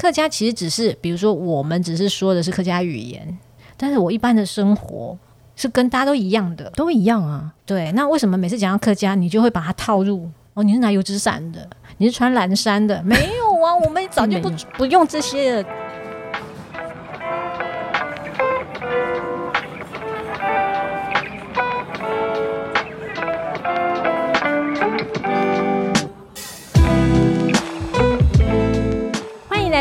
[0.00, 3.38] 客家其实只是，比如说我们只是说的是客家语言，
[3.76, 5.14] 但是我一般的生活
[5.54, 7.52] 是跟大家都一样的，都一样啊。
[7.66, 10.62] 对，那为什么每次讲到客家，你就会把它套入哦？
[10.62, 11.68] 你是拿油纸伞的，
[11.98, 13.02] 你是穿蓝衫的？
[13.02, 15.68] 没有啊，我们早就不不用这些了。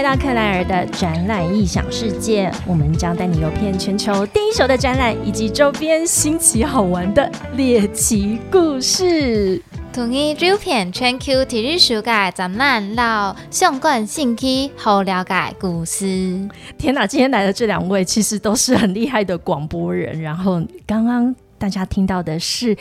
[0.10, 9.62] 到克莱尔的展览异想世界，我们将带你游遍全球第一手的展览以及周边新奇好玩的猎奇故事。
[9.94, 16.49] 同意照片全球体育世界展览到相关信息好了解故事。
[16.76, 20.20] 天哪，今天来的这两位其实都是很厉害的广播人。
[20.20, 22.76] 然后刚刚大家听到的是。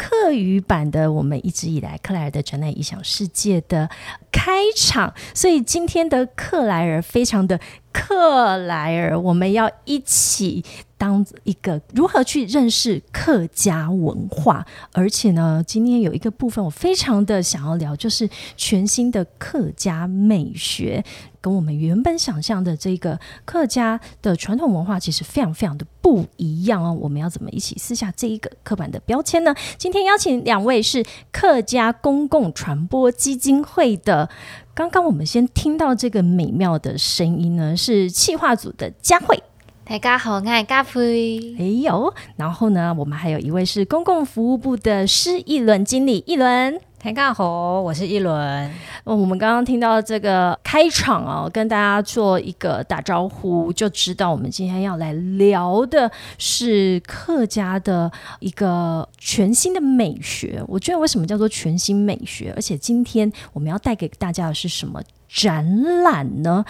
[0.00, 3.90] 课语版的我们一直以来克莱尔的展览异想世界的
[4.32, 7.60] 开场，所以今天的克莱尔非常的
[7.92, 10.64] 克莱尔，我们要一起
[10.96, 18.26] 当一个如何去认识客家文化，而且呢，今天有一个部分我非常的想要聊，就是
[18.56, 21.04] 全新的客家美学。
[21.40, 26.96] 跟我们原本想象的这个客家的传统文化其实非常非常的不一样哦。
[27.00, 29.54] 我们要怎么一起撕下这一个刻板的标签呢？
[29.78, 34.28] 今天邀请两位是客家公共传播基金会的。
[34.74, 39.42] 刚刚我们先听到这个美妙的声音呢，是企划组的佳慧。
[39.84, 41.56] 大家好，我是佳慧。
[41.58, 46.80] 哎呦，然后呢，我们还有一位是公共服务部的施一轮经理，一轮。
[47.02, 48.70] 大家好，我是一轮。
[49.04, 60.62] 我们刚刚听到这个开场哦，跟大家做一个打招呼，就知道我们今天要来聊的是客家的一个全新的美学。
[60.68, 62.52] 我觉得为什么叫做全新美学？
[62.54, 66.62] 而且今天我们要带给大家的是什么展览呢？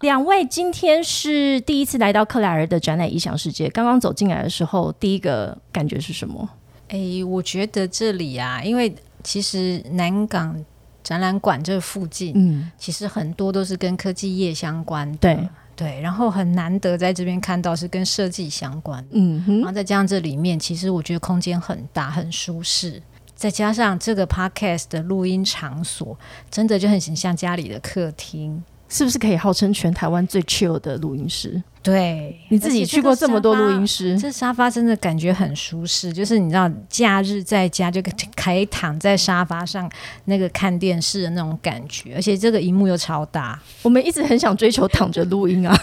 [0.00, 3.70] 两位今天是第一次来到克莱尔的展览异想世界。
[3.70, 6.46] 刚刚走进来的时候，第一个感觉是什么？
[6.88, 10.64] 哎，我觉得这里啊，因为其实南港
[11.02, 16.00] 展览馆这附近，嗯，其实很多都是跟科技业相关的，对对。
[16.00, 19.58] 然后很难得在这边看到是跟设计相关，嗯哼。
[19.58, 23.02] 然后再加上这里面，其实我觉得空间很大，很舒适。
[23.34, 26.18] 再加上这个 podcast 的录音场所，
[26.50, 28.62] 真的就很像家里的客厅。
[28.88, 31.62] 是不是可以号称全台湾最 chill 的录音师？
[31.82, 36.12] 对，你自己去过这么多录音师，这沙发真的感觉很舒适。
[36.12, 39.90] 就是你知道，假日在家就可以躺在沙发上，
[40.24, 43.58] 那个看电视的那种感觉，而且这个荧幕又超大。
[43.82, 45.74] 我们一直很想追求躺着录音啊，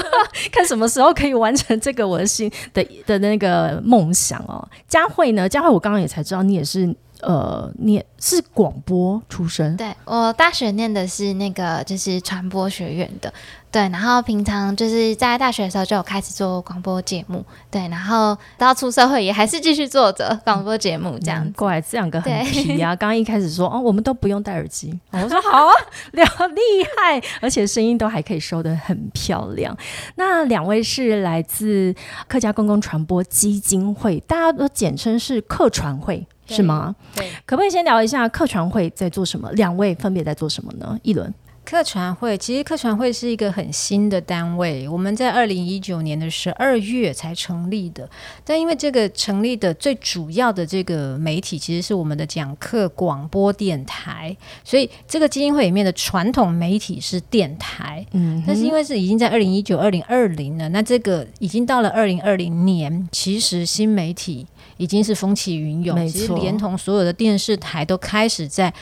[0.52, 4.66] 看什么时候可以完成这个我的心的的那个梦想哦。
[4.88, 5.48] 佳慧呢？
[5.48, 6.94] 佳慧，我刚刚也才知道你也是。
[7.22, 9.76] 呃，念是广播出身？
[9.76, 13.32] 对我大学念的是那个就是传播学院的，
[13.70, 21.50] 对，然后平常就是在大学的时候就有开始做广播节目，对，然后到出社会也还是继续做着广播节目这样。
[21.56, 22.96] 怪这两个很皮啊！
[22.96, 25.72] 刚刚一开始说哦，我们都不用戴耳机， 我说好啊，
[26.12, 26.60] 两厉
[26.96, 29.76] 害，而且声音都还可以收的很漂亮。
[30.16, 31.94] 那两位是来自
[32.28, 36.26] 客家公共传播基金会，大家都简称是客传会。
[36.56, 36.94] 是吗？
[37.14, 39.50] 对，可不可以先聊一下客船会在做什么？
[39.52, 40.98] 两位分别在做什么呢？
[41.02, 48.08] 一轮客船会其实客船会是一个很新的单位，我们在二零一九年的十二月才成立的。
[48.44, 58.04] 但因为这个成立的最主要的这个媒体其实是我们的讲课广播电台，所以这个基金会里面的传统媒体是电台。
[58.12, 64.44] 嗯，但是因为是已经在二零一九、二零二零了，那这个已经到了二零二零年，其实新媒体。
[64.80, 68.72] 已经是风起云涌，其实连同所有的电视台都开始在，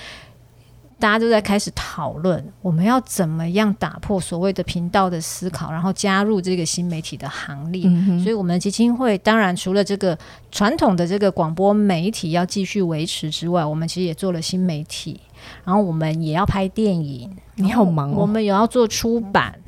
[0.97, 7.83] 大家都在开始讨论，我们要怎么样打破所谓的频道的思考，然后加入这个新媒体的行列。
[8.23, 10.17] 所以，我们基金会当然除了这个
[10.53, 15.21] 传统的这个广播媒体要继续维持之外，我们其实也做了新媒体，
[15.65, 17.37] 然后我们也要拍电影。
[17.57, 19.59] 你好忙，我们也要做出版，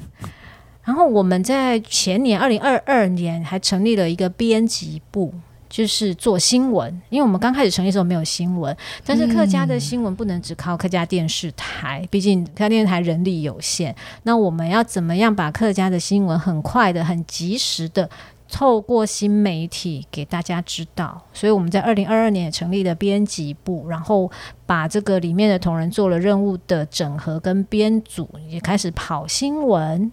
[0.84, 5.34] 然后我们在前年二零二二年还成立了一个编辑部。
[5.70, 8.76] 就是做新闻，因为我们刚开始成立的时候没有新闻，
[9.06, 13.94] 但是客家的新闻不能只靠客家电视台，毕竟客家电视台人力有限。
[14.24, 18.10] 那我们要怎么样把客家的新闻很快的、很及时的
[18.50, 21.22] 透过新媒体给大家知道？
[21.32, 24.28] 所以我们在二零二二年也成立了编辑部，然后
[24.66, 30.10] 把这个里面的同仁做了任务的整合跟编组，也开始跑新闻，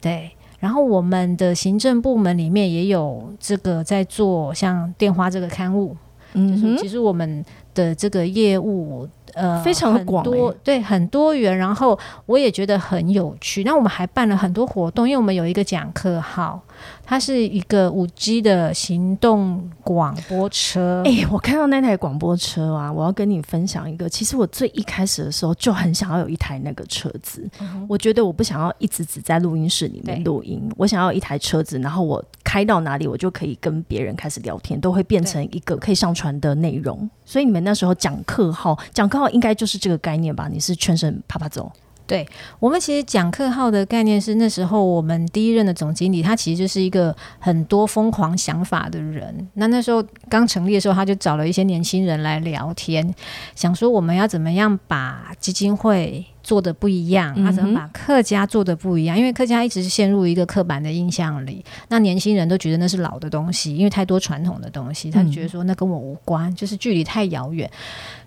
[0.00, 0.34] 对。
[0.64, 5.94] 然后我们的行政部门里面也有这个在做，像电话这个刊物，
[6.32, 7.44] 嗯，其实我们
[7.74, 13.64] 的这个业务，呃非常广多欸对很多元，然后我也觉得很有趣。
[13.64, 16.60] 那我们还办了很多活动，因为我们有一个讲课号，
[17.04, 21.02] 它是一个五 G 的行动广播车。
[21.04, 24.08] 哎、我看到那台广播车啊，我要跟你分享一个。
[24.08, 27.48] 其实我最一开始的时候就很想要有一台那个车子，
[27.88, 37.08] 我觉得我不想要一直只在录音室里面录音，我想要有一台车子，然后我开到哪里，我就可以跟别人开始聊天，都会变成一个可以上传的内容。
[37.24, 40.48] 所以你们那时候讲课号，讲课号应该就是这个概念吧？
[40.52, 41.72] 你是全身啪啪走，
[42.06, 42.26] 对
[42.60, 49.48] 我们其实讲课号的概念是那时候我们第一任的总经理，他其实就是一个很多疯狂想法的人。
[49.54, 53.14] 那那时候刚成立的时候，他就找了一些年轻人来聊天，
[53.54, 59.18] 想说我们要怎么样把基金会做的不一样，他怎么把客家做的不一样？
[59.18, 67.68] 因为客家一直陷入一个刻板的印象里，那年轻人都觉得那是老的东西，因为太多传统的东西，他觉得说那跟我无关，就是距离太遥远。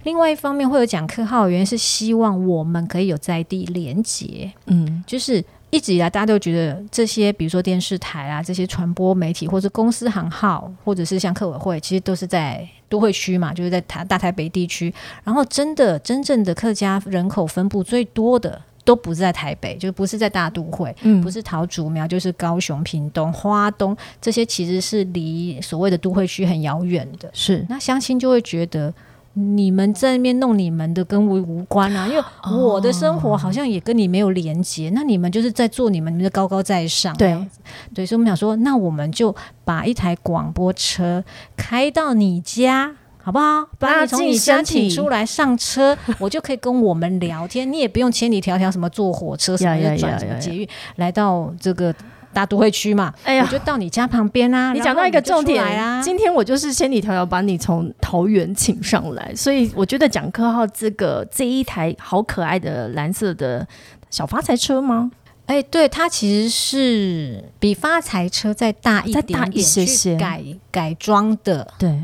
[0.04, 14.94] 另外一方面会有讲客号原因是希望我们可以有在地连结，嗯，就是一直以来大家都觉得这些，比如说电视台啊，这些传播媒体或者公司行号，或者是像客委会，其实都是在都会区嘛，就是在台大台北地区。
[15.24, 18.62] 然后真的真正的客家人口分布最多的。
[18.88, 27.30] 都不是在台北，就不是在大都会，嗯不是桃竹苗，就是高雄、屏东、花东这些，其实是离所谓的都会区很遥远的。
[27.34, 28.94] 是那相亲就会觉得
[29.38, 37.38] 你们在那边弄你们的，跟我无关啊，因为我的生活好像也跟你没有连接，那你们就是在做你们的高高在上，对
[37.94, 41.24] 对，所以我们想说，那我们就把一台广播车
[41.56, 42.96] 开到你家。
[43.20, 43.68] 好不好？
[43.78, 47.70] 把你从你家请出来上车， 我就可以跟我们聊天。
[47.70, 51.94] 你也不用千里迢迢什么坐火车，什么呀呀就转什么捷运来到这个
[52.38, 53.12] 大都会区嘛。
[53.24, 54.72] 哎呀我就到你家旁边啊。
[54.74, 63.68] 你讲到一个重点啊，今天我就是千里迢迢把你从桃园请上来，所以我觉得讲科号这个这一台好可爱的蓝色的
[64.12, 65.10] 小发财车吗？
[65.48, 71.74] 哎，对，它其实是比发财车再大一再大一点点去些些改改装的。
[71.80, 71.98] 对。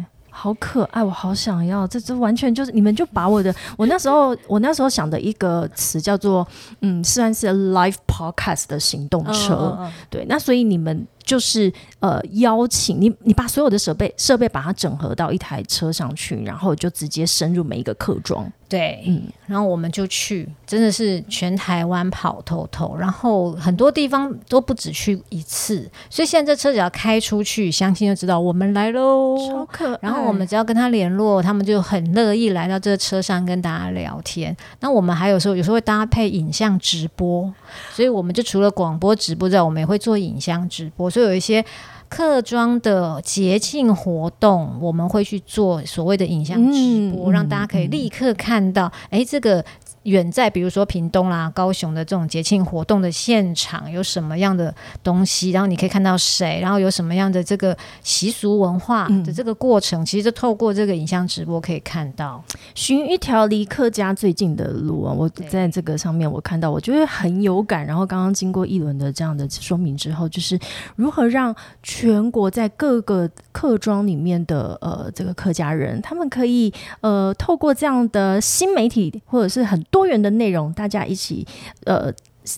[0.43, 6.45] 好可爱，我好想要，这这完全就是你们就把我的，我那时候我那时候想的一个词叫做，
[6.81, 9.91] 嗯，虽然是 live podcast 的行动车，嗯嗯嗯。
[10.09, 18.51] 对，那所以你们就是呃邀请你，你把所有的设备设备把它整合到一台车上去，然后就直接深入每一个客庄。
[18.69, 29.37] 对，嗯然后我们就去，真的是全台湾跑透透，然后很多地方都不止去一次，所以现在这车只要开出去，相亲就知道我们来喽。
[29.47, 34.55] 超可然后我们只要跟他联络，他们就很乐意来到这个车上跟大家聊天。
[34.79, 37.53] 那我们还有时候有时候会搭配影像直播，
[37.91, 41.11] 所以我们就除了广播直播之外，我们也会做影像直播。
[41.13, 41.63] 所以有一些
[42.09, 49.63] 客庄的节庆活动，我们会去做所谓的影像直播，嗯让大家可以立刻看到，诶，这个。
[50.03, 54.73] 远在比如说屏东啦、高雄的这种节庆活动的现场有什么样的
[55.03, 62.43] 东西，然后你可以看到谁，然后有什么样的这个习俗文化的这个过程，其实就透过这个影像直播可以看到。
[62.75, 65.13] 寻一条离客家最近的路啊！
[65.13, 67.85] 我在这个上面我看到，我觉得很有感。
[67.85, 70.59] 然后刚刚经过一轮的这样的说明之后，就是
[70.95, 81.45] 如何让全国在各个客庄里面的呃这个客家人，他们可以呃透过这样的新媒体或者是很多元的内容，大家一起
[81.85, 82.11] 呃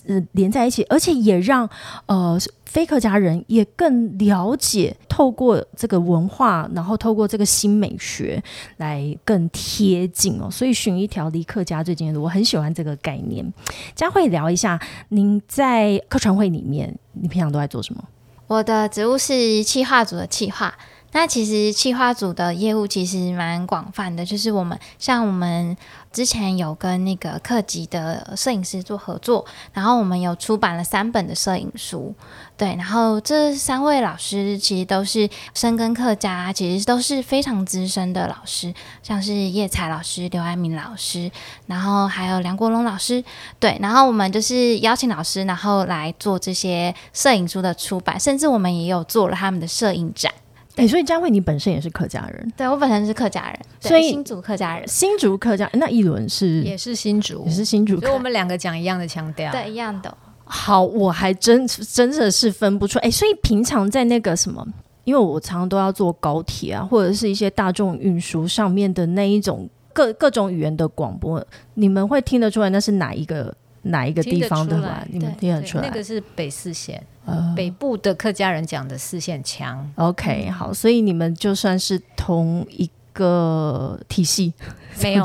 [0.06, 1.68] 呃连在一起，而且也让
[2.06, 8.42] 呃非客家人也更了解，透过这个文化，然后透过这个新美学
[8.78, 10.48] 来更贴近哦。
[10.50, 13.52] 所以寻一条离客家最近的路，我很喜欢这个概念。
[13.94, 18.02] 佳慧聊一下，您在客船会里面，你平常都在做什么？
[18.46, 20.74] 我的职务是企划组的企划。
[21.16, 25.74] 那其实企划组的业务其实蛮广泛的，就是我们像我们
[26.12, 32.14] 之前有跟那个客级的摄影师做合作，然后我们有出版了三本的摄影书，
[32.58, 41.30] 对，然后这三位老师其实都是深耕客家，其实都是非常资深的老师，像是叶彩老师、刘爱民老师，
[41.66, 43.24] 然后还有梁国龙老师，
[43.58, 50.30] 对，然后我们就是邀请老师，然后来做这些摄影书的出版，甚至我们也有做了他们的摄影展。
[50.76, 59.50] 哎、所以佳慧你本身也是客家人，对我本身是客家人，对所以新竹客家人，新竹客家，那一轮是也是新竹也，是新竹客所以我们两个讲一样的腔调。
[59.50, 60.16] 对，一样的。
[60.44, 62.98] 好，我还真真的是分不出。
[63.00, 64.64] 哎、所以平常在那个什么，
[65.04, 73.52] 因为我常常都要坐高铁啊，或者是一些大众运输上面的那一种各各种语言的广播，你们会听得出来那是哪一个
[73.82, 74.78] 哪一个地方的？
[74.78, 75.88] 吗你们听得出来？
[75.88, 79.92] 那个是北四县，呃北部的客家人讲的四线腔。
[79.96, 84.54] OK，好，所以你们就算是同一个体系，
[85.02, 85.24] 没有。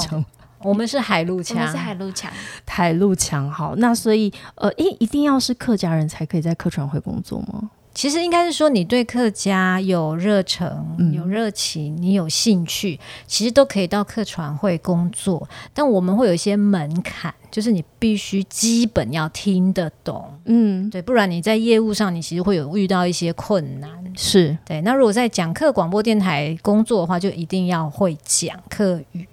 [0.63, 2.31] 我们是海陆我腔，们是海陆腔，
[2.67, 7.71] 台路强好，那所以呃，一，一定要是客家人才可以在客船会工作吗？
[7.93, 10.67] 其实应该是说，你对客家有热忱、
[10.97, 15.47] 嗯有热情，你有兴趣，其实都可以到客船会工作。
[15.73, 23.89] 但我们会有一些门槛，就是你必须基本要听得懂，嗯，对，不然你在业务上你其实会有遇到一些困难。
[24.15, 29.27] 是对，那如果在讲课广播电台工作的话，就一定要会讲客语。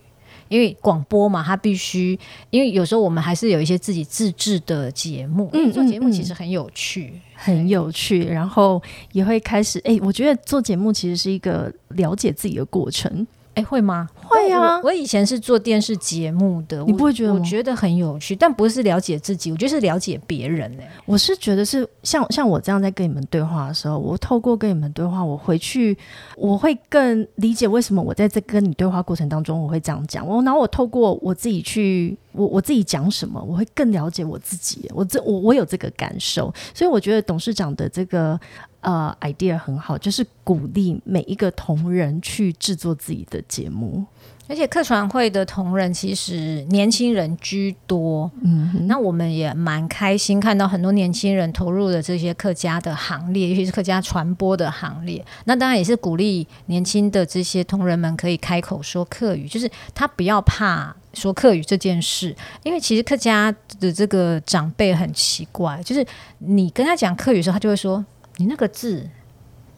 [0.49, 2.19] 因为广播嘛，它必须，
[2.51, 13.27] 因为有时候我们还是有一些自己自制的节目，嗯做节目嗯其实很有趣，很有趣，然后也会开始，诶，我觉得做节目其实是一个了解自己的过程。
[13.59, 14.09] 哎，会吗？
[14.23, 25.97] 会啊我我以前是做电视节目的，你不会觉得吗我觉得很有趣，但不是了解自己，我觉得是了解别人哎、我是觉得是像像我这样在跟你们对话的时候，我透过跟你们对话，我回去
[26.37, 30.27] 我会更理解为什么我在这跟你对话过程当中我会这样讲。
[30.27, 34.89] 我然后我透过我自己去我我自己讲什么，我会更了解我自己。
[34.95, 38.39] 我这我我有这个感受，所以我觉得董事长的这个
[38.81, 44.05] 呃 idea 很好，就是鼓励每一个同仁去制作自己的节目。
[44.51, 55.23] 而且客船会的同仁其实年轻人居多，嗯，那我们也蛮开心看到很多年轻人投入了这些客家的行列，尤其是客家传播的行列。
[55.45, 66.03] 那当然也是鼓励年轻的这些同仁们可以开口说客语，就是他不要怕说客语这件事，因为其实客家的这个长辈很奇怪，就是
[66.39, 68.03] 你跟他讲客语的时候，他就会说
[68.39, 69.07] 你那个字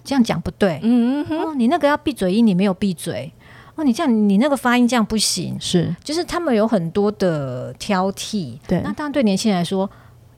[0.03, 3.31] 这样讲不对，嗯哼，哦，你那个要闭嘴音，你没有闭嘴。
[3.75, 8.59] 哦，你这样，你那个发音这样不行，是就是他们有很多的挑剔。
[8.67, 9.89] 对那当然对年轻人来说，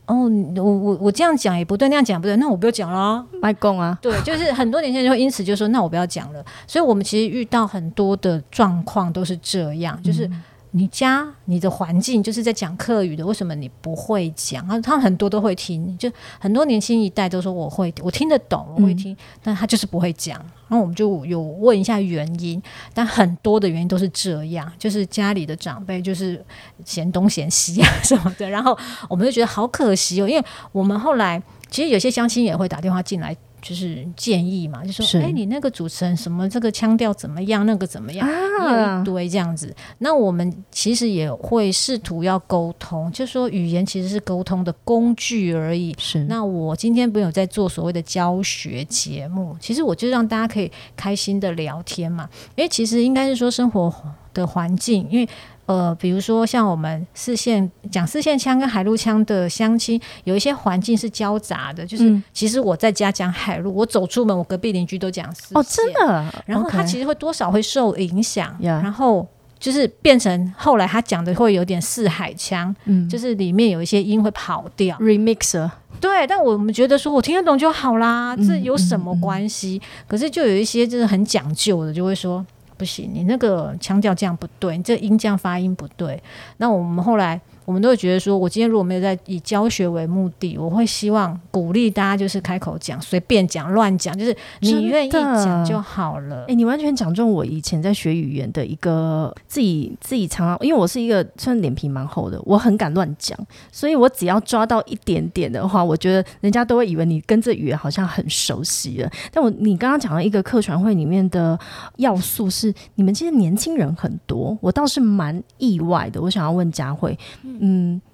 [0.06, 3.24] 哦，我我我这样讲也不对，那样讲不对，那我不要讲了。
[3.40, 6.44] 卖供啊，对，就是很多年轻人就会因此就说，那我不要讲了。
[6.66, 10.30] 所以我们其实遇到很多的状况都是这样，就是。
[10.74, 14.66] 你家你的环境就是在讲客语的，为什么你不会讲？
[14.66, 20.38] 啊，他们很多都会听，就很多年轻一代都说我会，我听得懂，我会听，但他就是不会讲。
[20.68, 22.60] 然后我们就有问一下原因，
[22.94, 26.42] 但很多的原因都是这样，就是家里的长辈就是
[26.86, 28.76] 嫌东嫌西啊什么的，然后
[29.10, 33.36] 我们就觉得好可惜哦，因为我们后来其实有些相亲也会打电话进来。
[33.62, 39.74] 就是建议嘛，就说是哎、你那个主持人什么这个腔调怎么样，那个怎么样，啊一，堆这样子。
[39.98, 45.94] 那我们其实也会试图要沟通，就说语言其实是沟通的工具而已。
[45.98, 52.28] 是那我今天没有在做所谓的教学节目，其实我就让大家可以开心的聊天嘛。
[52.56, 53.94] 因为其实应该是说生活
[54.34, 55.28] 的环境，因为
[55.66, 62.22] 呃，比如说像我们四线讲四线腔跟海陆腔的相亲，有一些环境是交杂的，就是嗯。
[62.32, 65.58] 其实我在家讲海陆，我走出门，我隔壁邻居都讲四线。
[65.58, 69.26] 哦，真的，然后他其实会多少会受影响然后
[69.58, 74.96] 就是变成后来他讲的会有点四海腔，嗯，就是里面有一些音会跑掉。
[74.98, 79.80] remixer，对，但我们觉得说我听得懂就好啦，嗯这有什么关系？
[80.08, 82.44] 可是就有一些就是很讲究的，就会说
[82.76, 86.22] 不行，你那个腔调这样不对，你这音这样发音不对。
[86.58, 96.54] 那我们后来我们都会觉得说，我今天如果没有在以教学为目的，我会希望鼓励大家就是开口讲，随便讲、乱讲，就是你愿意讲就好了哎、。
[96.54, 103.38] 你完全讲中我以前在学语言的一个自己自己常常，因为我是一个算脸皮蛮厚的，我很敢乱讲，
[103.70, 109.10] 所以我只要抓到一点点的话，我觉得人家都会以为你跟这语言好像很熟悉了。
[109.32, 111.58] 但我你刚刚讲的一个客船会里面的
[111.96, 116.20] 要素是，你们其实年轻人很多，我倒是蛮意外的。
[116.20, 117.51] 我想要问佳慧，嗯，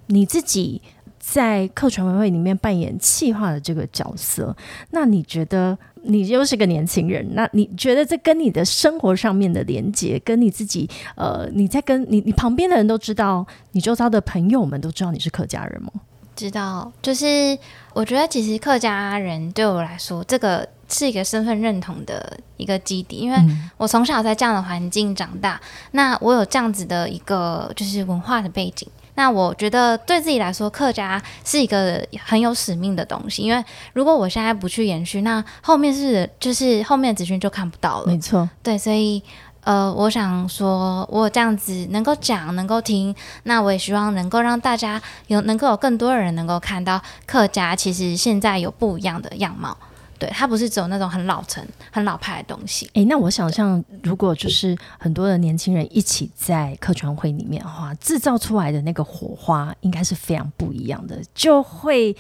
[0.07, 0.81] 你自己。
[1.21, 4.57] 在客传会里面扮演企划的这个角色，
[4.93, 15.91] 那你觉得你又是个年轻人，那你觉得这跟你的生活上面的连接，跟你自己呃，你在跟你你旁边的人都知道，你周遭的朋友们都知道你是客家人吗？
[16.35, 17.59] 知道，就是
[17.93, 28.89] 我觉得其实客家人对我来说，这个是一个身份认同的一个基底，因为嗯我从小在这样的环境长大，那我有这样子的一个就是文化的背景。
[29.19, 38.07] 那我觉得对自己来说，客家是一个很有使命的东西，因为如果我现在不去延续，那后面是就是后面的资讯就看不到了。
[38.07, 39.21] 没错，对，所以
[39.65, 49.77] 呃，我想说，我这样子能够讲，能够听，那我也希望能够让大家有能够有更多的人能够看到客家其实现在有不一样的样貌。
[50.19, 52.91] 对，它不是只有那种很老成、很老派的东西。
[52.95, 62.17] 诶，那我想象，如果就是很多的年轻人一起在客船会里面的话，制造出来的那个火花应该是非常不一样的，就会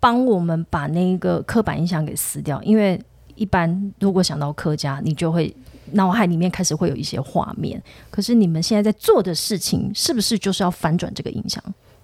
[0.00, 2.60] 帮我们把那个刻板印象给撕掉。
[2.62, 3.00] 因为
[3.36, 5.54] 一般如果想到客家，你就会
[5.92, 7.80] 脑海里面开始会有一些画面。
[8.10, 11.62] 可是你们现在在做的事情，是不是就是要反转这个印象？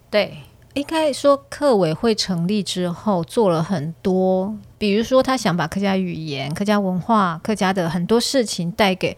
[0.09, 0.37] 对，
[0.73, 9.15] 应该说客委会成立之后做了很多，比如说他想把客家语言、客家文化、客家的很多事情带给。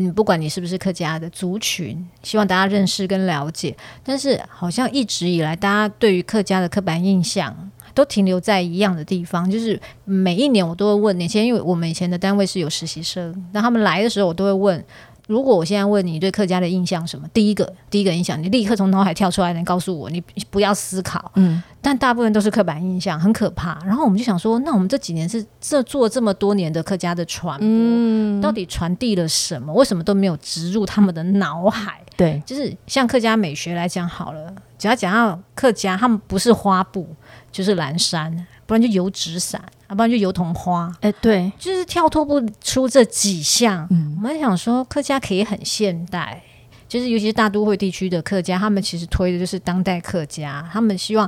[0.00, 3.76] 嗯，不管你是不是客家的族群，希望大家认识跟了解。
[4.04, 7.52] 但是好像一直以来，大家对于客家的刻板印象
[7.94, 14.84] 都停留在一样的地方，就是每一年我都会问年轻人，因为我们以前的单位是有实习生，那他们来的时候，我都会问。
[15.28, 17.28] 如果我现在问你对客家的印象什么？
[17.34, 21.30] 第一个，第一个印象，你立刻从脑海跳出来，能告诉我，你不要思考。
[21.34, 23.78] 嗯，但大部分都是刻板印象，很可怕。
[23.84, 29.70] 然后我们就想说，那我们这几年是这做这么多年的客家的传播，到底传递了什么？
[29.74, 32.00] 为什么都没有植入他们的脑海？
[32.16, 37.06] 对，就是像客家美学来讲好了，只要讲到客家，他们不是花布
[37.52, 38.46] 就是蓝山。
[38.68, 39.58] 不然就油纸伞，
[39.88, 40.94] 要不然就油桐花。
[41.00, 43.88] 哎，对，就是跳脱不出这几项。
[43.90, 46.42] 嗯，我们想说客家可以很现代，
[46.86, 50.68] 就是尤其是大都会地区的客家，他们其实推的就是当代客家。
[50.70, 51.26] 他们希望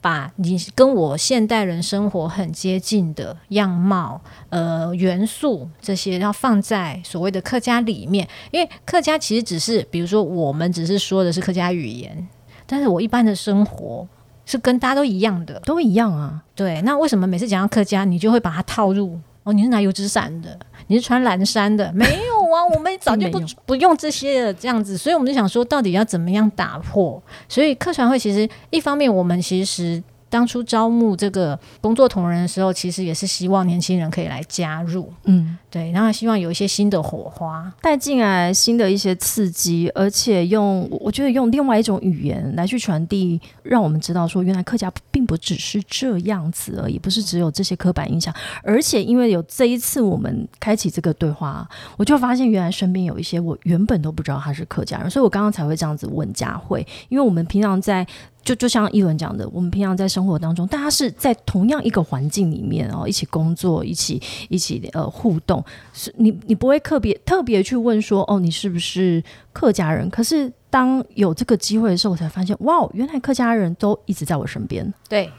[0.00, 8.28] 把你跟我现代人生活很接近的样貌、呃元素这些，要放在所谓的客家里面。
[8.50, 12.26] 因为客家其实只是，比如说我们只是说的是客家语言，
[12.66, 14.04] 但是我一般的生活。
[14.52, 16.40] 是跟大家都一样的，都一样啊。
[16.54, 19.18] 对，那为什么每次讲到客家，你就会把它套入？
[19.44, 20.56] 哦，你是拿油纸伞的，
[20.86, 21.90] 你是穿蓝衫的？
[21.94, 24.96] 没有啊，我们早就不不用这些了，这样子。
[24.96, 27.20] 所以我们就想说，到底要怎么样打破？
[27.48, 30.02] 所以客船会其实一方面，我们其实。
[30.32, 58.06] 当初招募这个工作同仁的时候，其实也是希望年轻人可以来加入，嗯，对，然后希望有一些新的火花带进来，新的一些刺激，而且用我觉得用另外一种语言来去传递，让我们知道说，原来客家并不只是这样子而已，不是只有这些刻板印象，而且因为有这一次我们开启这个对话，我就发现原来身边有一些我原本都不知道他是客家人，所以我刚刚才会这样子问佳慧，因为我们平常在。
[58.44, 70.10] 就就像一文讲的，我们平常在生活当中，大家是在同样一个环境里面哦，一起工作，一起一起呃互动，是你你不会特别特别去问说哦，你是不是客家人？
[70.10, 74.92] 可是当有这个机会的时候，我才发现哇，原来客家人都一直在我身边。
[75.08, 75.30] 对，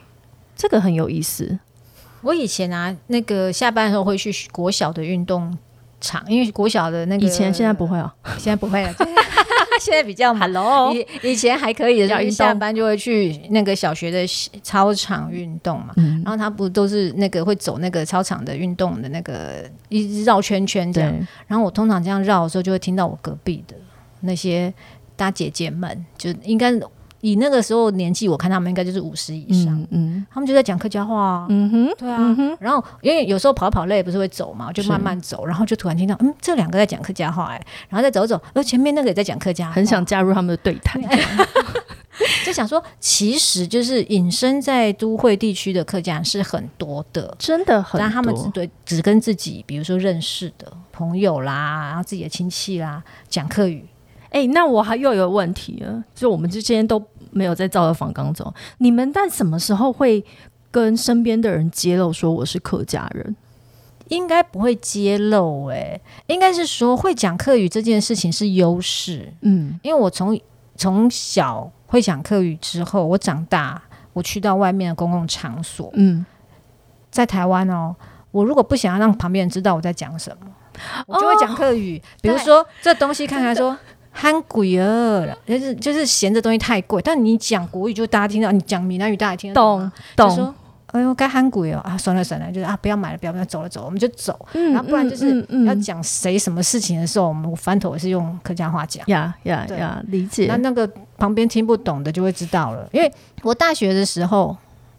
[0.56, 1.60] 这个很有意思。
[2.22, 5.58] 我以前啊，那个下班的时候会去国小的运动
[6.00, 8.94] 场，因为国小的那个以前现在不会哦，现在不会了。
[9.80, 14.26] 现在比较 Hello，以以前还可以的，一下班就会去那个小学的
[14.62, 15.94] 操场运动嘛。
[16.24, 21.28] 然后他不都是那个会走那个操场的运动的那个一直绕圈圈这样。
[21.48, 23.76] 然后我通常这样绕的时候，就会听到我隔壁的
[24.22, 24.74] 那些
[25.16, 26.74] 大姐姐们，就应该。
[27.24, 41.02] 以那个时候年纪，我看他们应该就是五十以上，嗯，他们就在讲客家话啊，嗯哼，对啊，然后因为有时候跑跑累，不是会走嘛，就慢慢走，然后就突然听到，嗯，这两个在讲客家话，哎，然后再走走，而前面那个也在讲客家，很想加入他们的对谈，
[42.46, 53.86] 就想说，其实就是隐身在都会地区的客家是很多的，真的很，但他们只对只跟自己，比如说认识的朋友啦，然后自己的亲戚啦讲客语。
[54.34, 58.52] 哎，那我还又有问题了，就我们之间都没有在照着仿纲走。
[58.80, 60.26] 你们但什么时候会
[60.72, 63.36] 跟身边的人揭露说我是客家人？
[64.08, 69.32] 应该不会揭露，哎，应该是说会讲客语这件事情是优势。
[69.42, 70.38] 嗯，因为我从
[70.76, 73.80] 从小会讲客语之后，我长大
[74.14, 76.26] 我去到外面的公共场所，嗯，
[77.12, 77.96] 在台湾哦，
[78.32, 80.48] 我如果不想要让旁边人知道我在讲什么，
[81.06, 83.78] 我就会讲客语，比如说这东西看看说。
[84.14, 90.54] 憨鬼儿，就是就是嫌这东西太贵，但你讲国语就大家听到，你讲闽南语大家听得懂，懂。
[90.94, 94.48] 哎呦，该憨鬼哦啊，算了算了，就是啊，不要买了，不要不要走了走，我们就走。
[94.54, 99.04] 然后不然就是要讲谁什么事情的时候，我们翻头也是用客家话讲。
[99.08, 100.46] 呀呀呀，理解。
[100.46, 104.56] 那那个旁边听不懂的就会知道了，因为我大学的时候，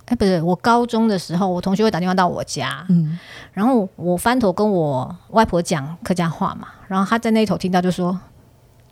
[0.07, 3.17] 哎，不是我高中的时候，我同学会打电话到我家，嗯，
[3.53, 8.19] 然后我翻头跟我外婆讲客家话嘛，然后他在那头听到就说。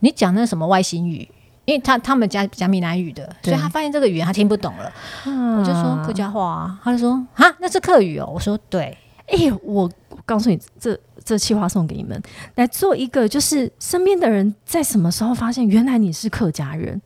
[0.03, 1.29] 你讲那什么外星语？
[1.65, 4.93] 因为他他们家讲闽南语的，所以他发现这个语言他听不懂了。
[5.25, 8.29] 我就说客家话啊，他就说啊，那是客语哦。
[8.35, 9.89] 我说对，哎，我
[10.27, 12.21] 告诉你，这这气话送给你们，
[12.57, 17.01] 来做一个，就是身边的人在什么时候发现原来你是客家人？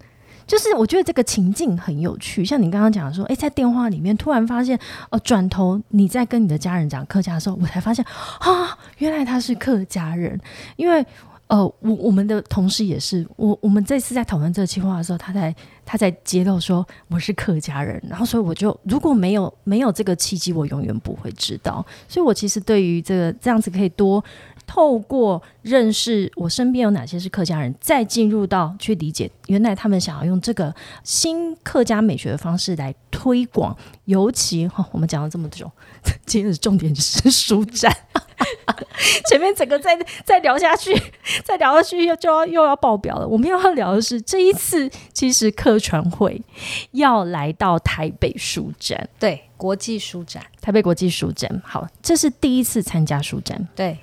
[0.46, 4.78] 就是我觉得这个情境很有趣，像你刚刚讲说，哎，在电话里面突然发现，
[5.11, 8.02] 哦，转头你在跟你的家人讲客家的时候，我才发现
[8.38, 10.40] 啊，原来他是客家人，
[10.76, 11.04] 因为。
[11.48, 15.54] 呃，我我们的同事也是，我我们这次在讨论这个计划的时候，他在
[15.85, 21.87] 他在揭露说我是客家人，然后所以我就如果没有没有这个契机，我永远不会知道。
[22.09, 24.22] 所以我其实对于这个这样子可以多
[24.66, 30.74] 透过认识我身边有哪些是客家人，再进入到去理解，原来他们想要用这个
[31.05, 33.76] 新客家美学的方式来推广。
[34.05, 35.70] 尤其哈，我们讲了这么久，
[36.26, 37.92] 今天的重点是书展。
[39.29, 40.94] 前面整个再再聊下去，
[41.44, 43.26] 再聊下去又就要又要爆表了。
[43.26, 46.40] 我们要聊的是这一次，其实客船会
[46.92, 51.61] 要来到台北书展，对，国际书展，台北国际书展。
[51.64, 53.66] 好，这是第一次参加书展。
[53.74, 53.98] 对，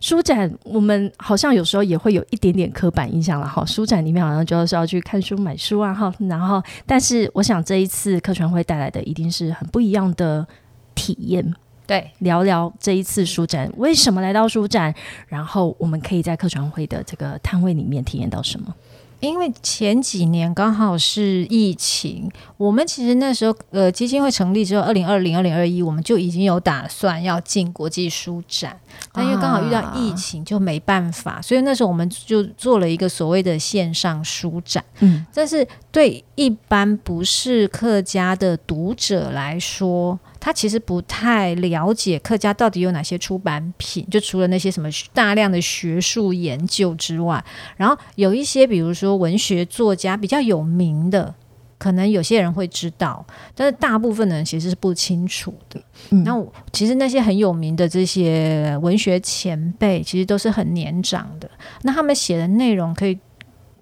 [0.00, 3.64] 书展我们好像有时候也会有一点点刻板印象了哈。
[3.64, 6.12] 书展里面好像就是要去看书、买书啊哈。
[6.28, 10.46] 然后，但是我想这一次客船会带来的一定是很不一样的
[10.94, 11.54] 体验。
[11.86, 14.94] 对，聊聊这一次书展为什么来到书展，
[15.26, 18.74] 然后我们可以在客船会的这个摊位里面体验到什么？
[19.20, 28.78] 因为前几年刚好是疫情，我们其实那时候呃基金会成立之后，二零二零、二零二一，我们就已经有打算要进国际书展，
[29.12, 34.84] 但因为刚好遇到疫情，就没办法，所以那时候我们就做了一个所谓的线上书展。
[35.00, 47.44] 嗯，但是对一般不是客家的读者来说，他其实不太了解客家到底有哪些出版品，就除了那些什么大量的学术研究之外，
[47.76, 51.34] 然后有一些比如说文学作家比较有名的，
[51.76, 53.24] 可能有些人会知道，
[53.54, 55.80] 但是大部分的人其实是不清楚的。
[56.24, 56.34] 那
[56.72, 61.50] 其实那些很有名的这些文学前辈，其实都是很年长的，
[61.82, 63.18] 那他们写的内容可以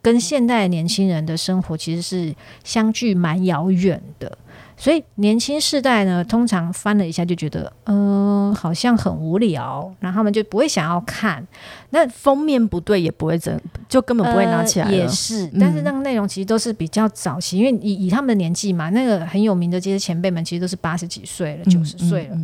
[0.02, 4.38] 跟现代年轻人的生活其实是相距蛮遥远的。
[4.76, 11.44] 所以年轻世代呢，通常翻了一下就觉得，嗯，好像很无聊，然后他们就不会想要看。
[11.90, 13.58] 那封面不对也不会整，
[13.88, 14.90] 就根本不会拿起来。
[14.90, 22.36] 也是，但是那个内容其实都是比较早期，因为以以他们的年纪嘛，那个很有名的这些前辈们，其实都是八十几岁了、九十岁了。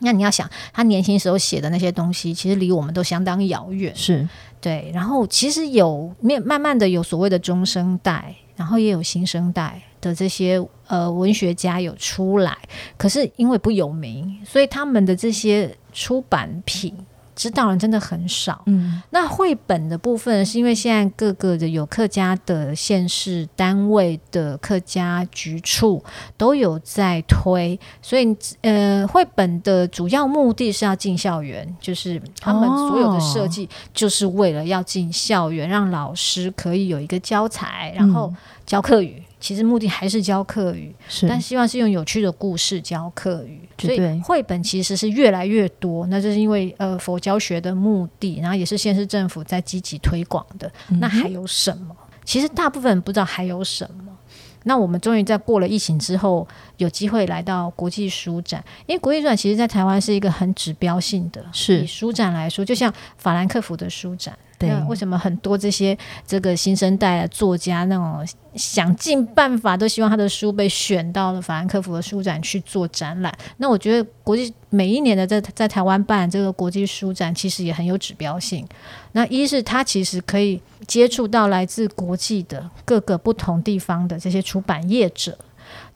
[0.00, 3.94] 那你要想，他年轻时候写的那些东西，其实离我们都相当遥远。
[3.94, 4.26] 是
[4.62, 9.82] 对，然后其实有面慢慢的有所谓的中生代，然后也有新生代。
[10.00, 12.56] 的这些呃文学家有出来，
[12.96, 16.94] 可是因为不有名，所以他们的这些出版品
[17.36, 18.62] 知道人真的很少。
[18.66, 26.04] 嗯，那绘本的部分是因为现在各个的有客家的县市单位的客家局处
[26.36, 38.30] 都有在推，所以呃绘本的主要目的是要进校园，就是他们所有的设计就是为了要进校园，让老师可以有一个教材，然后
[38.66, 39.22] 教课语。
[39.40, 43.66] 其实目的还是教课语，但希望是用有趣的故事教课语。
[43.78, 50.70] 所以绘本其实是越来越多，那就是因为呃佛教学的目的，然后也是县市政府在积极推广的。
[51.00, 51.96] 那还有什么？
[52.24, 54.16] 其实大部分人不知道还有什么。
[54.64, 58.62] 那我们终于在过了疫情之后，有机会来到国际书展。
[58.86, 61.42] 因为国际书展其实，在台湾是一个很指标性的。
[61.50, 64.38] 是以书展来说，就像法兰克福的书展。
[64.60, 65.96] 对，为什么很多这些
[66.26, 73.34] 这个新生代的作家那种想尽办法都希望他的书被选到了法兰克福的书展去做展览？
[73.56, 78.66] 那我觉得国际每一年的在在台湾办这个国际书展，其实也很有指标性。
[79.12, 85.38] 那一是他其实可以接触到来自国际的各个不同地方的这些出版业者。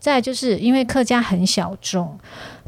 [0.05, 2.15] 再就是因为客家很小众，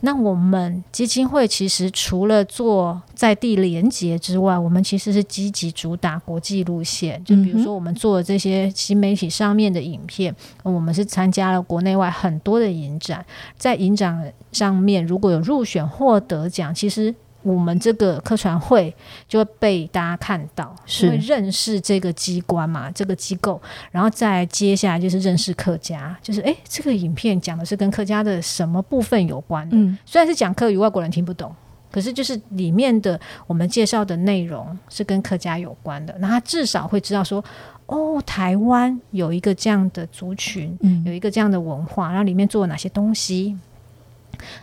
[0.00, 7.22] 那我们基金会其实除了做在地连结之外，我们其实是积极主打国际路线。
[7.26, 13.22] 就比如说我们做的这些新媒体上面的影片，我们是参加了国内外很多的影展，
[13.58, 17.14] 在影展上面如果有入选获得奖，其实。
[17.46, 18.92] 我们这个客船会
[19.28, 29.76] 就会被大家看到，会认识这个机关嘛，这个机构，然后再接下来就是认识客家，就是诶，这个影片讲的是跟客家的什么部分有关的？
[29.76, 31.54] 嗯，虽然是讲客语，外国人听不懂，
[31.92, 37.44] 可是就是里面的我们介绍的内容是跟客家有关的，那他至少会知道说，
[37.86, 43.56] 哦，台湾有一个这样的族群，嗯，有一个这样的文化，然后里面做了哪些东西。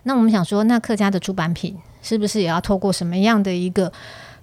[0.04, 1.78] 那我们想说，那客家的出版品。
[2.04, 3.92] 是不是也要透过什么样的一个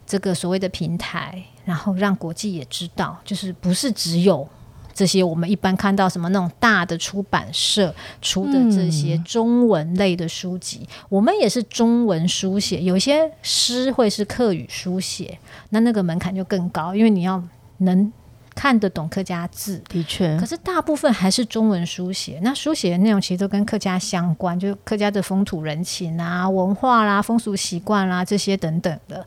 [0.04, 4.48] 这个所谓的平台，然后让国际也知道，就是不是只有
[4.92, 17.40] 这些我们一般看到什么那种大的出版社出的这些中文类的书籍，我们也是中文书写，有些诗会是客语书写，那那个门槛就更高，因为你要
[17.76, 18.12] 能。
[18.60, 22.38] 看得懂客家字，的确，可是大部分还是中文书写。
[22.42, 29.26] 那书写的内容其实都跟客家相关，就客家的风土人情啊、文化啦、风俗习惯啦这些等等的。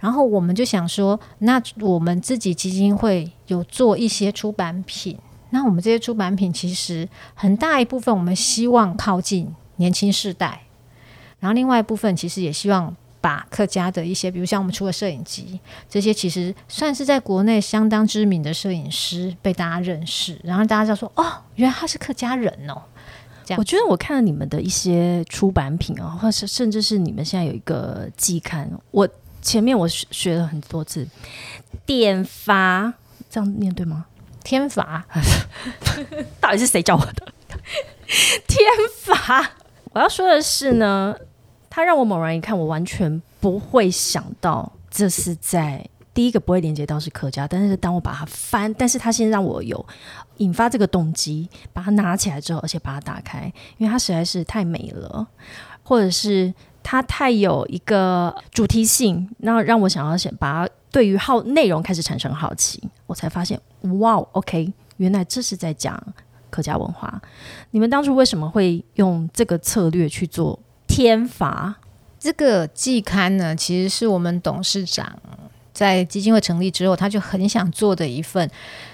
[0.00, 5.16] 然后我们就想说，那我们自己基金会有做一些出版品。
[5.50, 10.62] 那我们这些出版品其实很大一部分，我们希望靠近年轻世代，
[11.38, 12.92] 然后另外一部分其实也希望
[13.22, 15.58] 把客家的一些，比如像我们出了摄影集，
[15.88, 22.82] 这些其实算是在国内相当知名的摄影师被大家认识，然后大家就说哦，原来他是客家人哦。
[23.44, 29.08] 这样我觉得我看了你们的一些出版品啊，或是甚至是你们现在有一个季刊，我
[29.40, 31.06] 前面我学学了很多次，
[31.86, 32.92] 点发
[33.30, 34.06] 这样念对吗？
[34.44, 35.06] 天罚
[36.40, 37.32] 到底是谁教我的？
[38.48, 38.66] 天
[39.00, 39.52] 罚！
[39.92, 41.14] 我要说的是呢，
[41.74, 45.82] 他让我猛然一看，我完全不会想到这是在
[46.12, 49.82] 第一个不会连接到是客家，但是当我把它翻，但是他先让我有
[50.36, 55.26] 引发这个动机，把它拿起来之后，而且把它打开，因为它实在是太美了，
[55.82, 63.58] 或者是它太有一个主题性，那让我想要先把它对于好内容开始产生好奇，我才发现，
[63.98, 65.98] 哇，OK，原来这是在讲
[66.50, 67.18] 客家文化。
[67.70, 70.60] 你们当初为什么会用这个策略去做
[70.94, 71.76] 天罚？
[72.20, 75.10] 这个季刊呢，其实是我们董事长
[75.72, 78.48] 在基金会成立之后，他就很想做的一份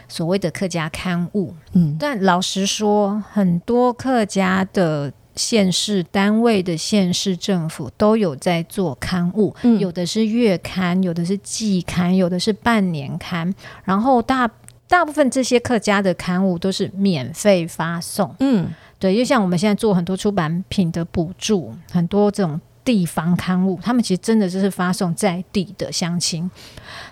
[0.09, 1.53] 所谓的客家刊物。
[1.73, 14.49] 嗯，但老实说，很多客家的县市单位的县市政府都有在做刊物，嗯有的是月刊，有的是季刊，有的是半年刊，然后大
[14.87, 18.33] 大部分这些客家的刊物都是免费发送。
[18.39, 26.51] 嗯对，就像我们现在做很多出版品的补助，很多这种地方刊物，他们其实真的就是发送在地的乡亲。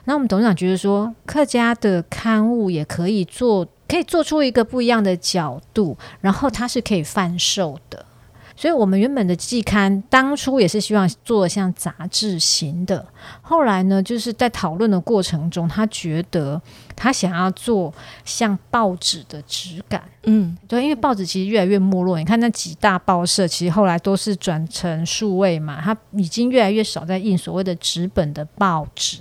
[0.05, 8.06] 那我们董事长觉得说，客家的刊物也可以做，可以做出一个不一样的角度，然后它是可以贩售的。
[8.57, 13.07] 所以，我们原本的季刊当初也是希望做像杂志型的，
[13.43, 16.61] 后来呢，就是在讨论的过程中，他觉得
[16.97, 17.93] 他想要做
[18.25, 20.03] 像报纸的质感。
[20.25, 22.19] 嗯对，因为报纸其实越来越没落。
[22.19, 29.19] 你看那几大报社，其实后来都是转成数位嘛，它已经越来越少在印所谓的纸本的报纸。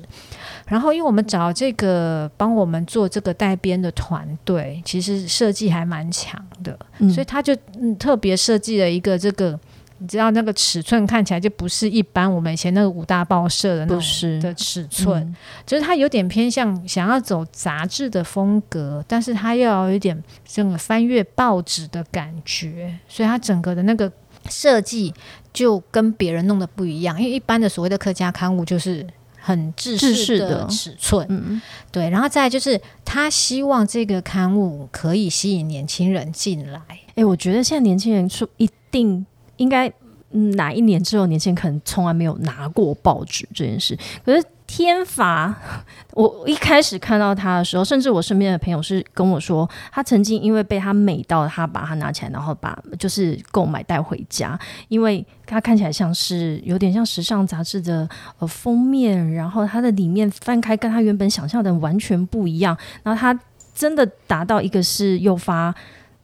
[0.68, 9.60] 然后，因为我们找这个帮我们做这个代编的团队，其实设计还蛮强的，嗯所以他就嗯特别设计了一个这个，
[10.00, 15.36] 你知道那个尺寸看起来就不是一般我们以前那个五大报社的那种的尺寸，嗯
[15.68, 24.12] 就是它有点偏向想要走杂志的风格，但是它又要有一点这个翻阅报纸的感觉，所以它整个的那个
[24.50, 25.14] 设计
[25.54, 27.22] 就跟别人弄的不一样。
[27.22, 29.06] 因为一般的所谓的客家刊物就是
[29.46, 36.82] 很制制式的尺寸，嗯对，然后再就是他希望这个刊物可以吸引年轻人进来。
[37.14, 39.24] 哎、我觉得现在年轻人说一定
[39.58, 39.88] 应该，
[40.32, 43.96] 嗯，哪一年之后，年轻人可能从来没有拿过报纸这件事。
[44.26, 45.56] 可是天罚，
[46.14, 58.08] 我一开始看到他的时候，甚至我身边的朋友是跟我说，他曾经因为被他美到，他把它拿起来，然后把就是购买带回家，因为它看起来像是有点像时尚杂志的
[58.40, 63.40] 呃封面，然后它的里面翻开跟他原本想象的完全不一样，然后他
[63.74, 65.74] 真的达到一个是诱发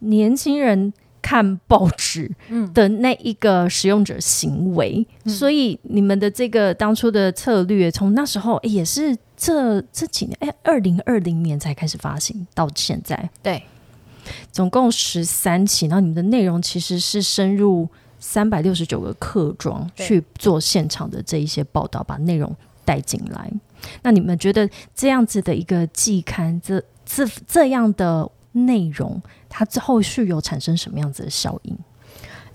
[0.00, 2.30] 年轻人看报纸
[2.74, 13.30] 的那一个使用者行为，所以你们的这个当初的策略，从那时候、诶也是这这几年，哎，二零二零年才开始发行，到现在。
[13.42, 13.62] 对，
[14.50, 22.54] 总共十三期，然后你们的内容其实是深入三百六十九个客庄去做现场的这一些报道，把内容
[22.84, 23.50] 带进来。
[24.02, 29.20] 那你们觉得这样子的一个季刊，这这这样的内容，
[29.54, 31.78] 它之后续有产生什么样子的效应？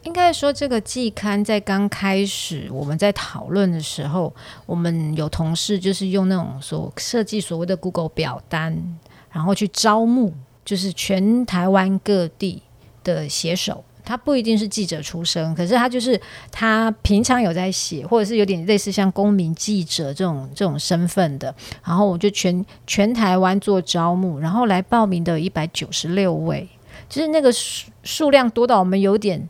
[0.03, 4.33] 应该说，这个季刊在刚开始我们在讨论的时候，
[4.65, 8.97] 我们有同事就是用那种所设计所谓的 Google 表单，
[9.29, 10.33] 然后去招募，
[10.65, 12.63] 就是全台湾各地
[13.03, 13.83] 的写手。
[14.05, 16.17] 他不一定是记者出身，可是他就是
[16.49, 21.53] 他平常有在写，或者是有点类似像公民记者这种这种身份的。
[21.83, 26.65] 然后我就全全台湾做招募，然后来报名的一百九十六位，
[27.09, 29.49] 就是那个数数量多到我们有点。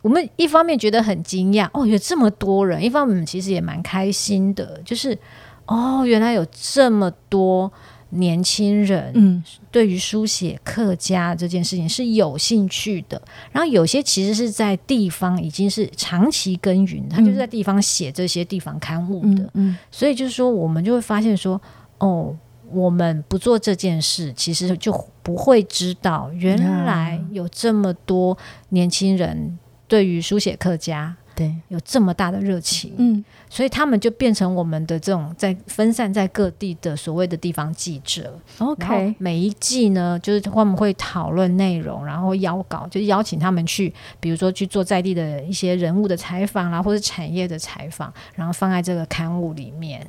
[0.00, 5.18] 我们一方面觉得很惊讶，哦，有这么多人；一方面其实也蛮开心的，就是
[5.66, 7.70] 哦，原来有这么多
[8.10, 13.20] 年轻人嗯对于书写客家这件事情是有兴趣的。
[13.50, 21.60] 然后有些其实是在地方已经是长期耕耘，他就是在地方写这些地方刊物的，嗯嗯所以就是说，我们就会发现说，
[21.98, 22.34] 哦，
[22.70, 28.36] 我们不做这件事，其实就不会知道原来有这么多
[28.70, 38.36] 年轻人对于书写客家对，有这么大的热情，嗯，所以他们就变成我们的这种在分散在各地的所谓的地方记者。
[38.58, 50.04] ，OK，每一季呢，就是他们会讨论内容，然后邀稿，就是邀请他们去，比如说去做在地的一些人物的采访啦，或者产业的采访，然后放在这个刊物里面。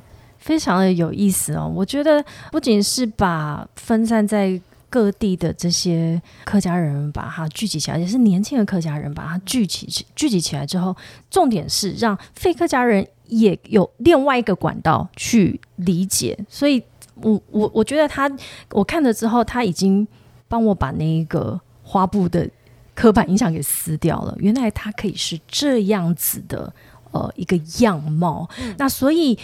[0.50, 1.72] 非常的有意思哦。
[1.72, 10.96] 我觉得不仅是把分散在各地的这些客家人把它聚集起来，也是年轻的客家人把它聚集起聚集起来之后，
[11.30, 16.36] 重点是让非客家人也有另外一个管道去理解。
[16.48, 16.82] 所以
[17.14, 18.28] 我我我觉得他
[18.72, 20.04] 我看了之后，他已经
[20.48, 22.50] 帮我把那一个花布的
[22.96, 24.34] 刻板印象给撕掉了。
[24.40, 26.72] 原来它可以是这样子的。
[27.12, 29.36] 呃，一个样貌，那所以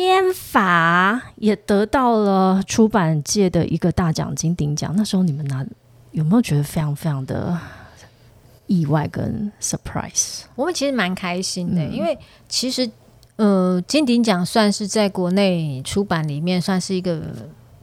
[0.00, 4.94] 天法也得到了出版界的一个大奖金鼎奖。
[4.96, 5.64] 那时候你们拿
[6.12, 7.58] 有没有觉得非常非常的
[8.66, 10.44] 意外跟 surprise？
[10.54, 12.90] 我们其实蛮开心的，嗯因为其实
[13.36, 17.20] 呃，金鼎奖算是在国内出版里面算是一个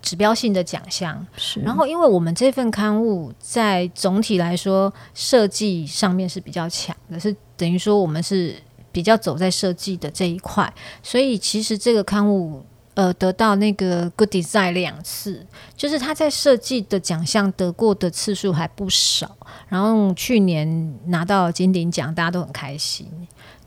[0.01, 1.25] 指标性的奖项。
[1.37, 8.55] 是，然后，因为我们这份刊物在总体来说设计上面是比较强的，是等于说我们是
[8.91, 12.63] 比较走在设计的这一块，所以其实这个刊物。
[12.95, 15.45] 呃，得到那个 Good Design 两次，
[15.77, 19.37] 就是他在设计的奖项得过的次数还不少。
[19.69, 23.07] 然后去年拿到金鼎奖，大家都很开心。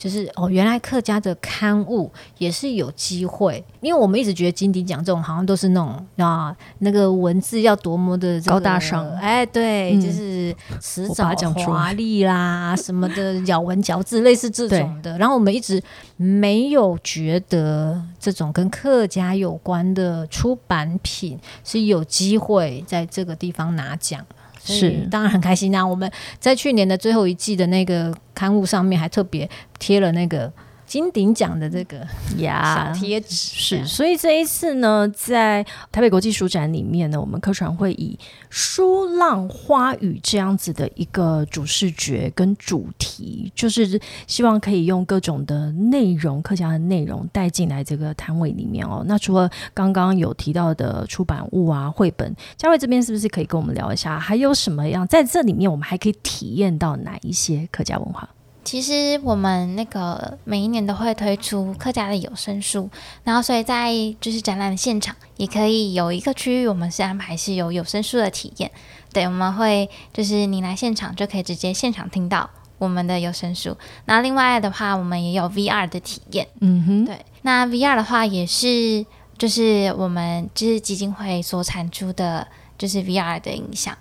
[0.03, 15.17] 就是哦，原来客家的刊物也是有机会，因为我们一直觉得金鼎奖这种好像都是那种啊，那个文字要多么的、这个高大上哎，对，嗯就是辞藻华丽啦，什么的咬文嚼字，类似这种的。
[15.19, 15.81] 然后我们一直
[16.17, 24.27] 没有觉得这种跟客家有关的出版品是有机会在这个地方拿奖。
[24.65, 25.87] 是当然很开心啊！
[25.87, 29.49] 我们在去年的最后一季的那个刊物上面还特别
[29.79, 30.53] 贴了那个
[30.93, 38.19] 金鼎奖的这个呀小贴纸，是，所以这一次呢，在台北国际书展里面呢，我们科传会以
[38.51, 49.03] “书浪花语”这样子的一个主视觉跟主题，就是希望可以用各种的内容、客家的内容带进来这个摊位里面哦。
[49.07, 58.29] 那除了刚刚有提到的出版物啊、绘本，嘉慧这边是不是可以跟我们聊一下，还有什么样在这里面我们还可以体验到哪一些客家文化？
[58.65, 62.89] 其实我们那个每一年都会推出客家的有声书，
[63.25, 68.71] 然后所以在就是展览的现场也可以有一个区域，我们是安排是有有声书的体验。
[69.13, 72.49] 对，我们会就是你来现场就可以直接现场听到
[72.79, 73.77] 我们的有声书。
[74.07, 76.47] 那另外的话，我们也有 VR 的体验。
[76.61, 79.05] 嗯哼，对，那 VR 的话也是
[79.37, 82.47] 就是我们就是基金会所产出的，
[82.79, 83.97] 就是 VR 的影像。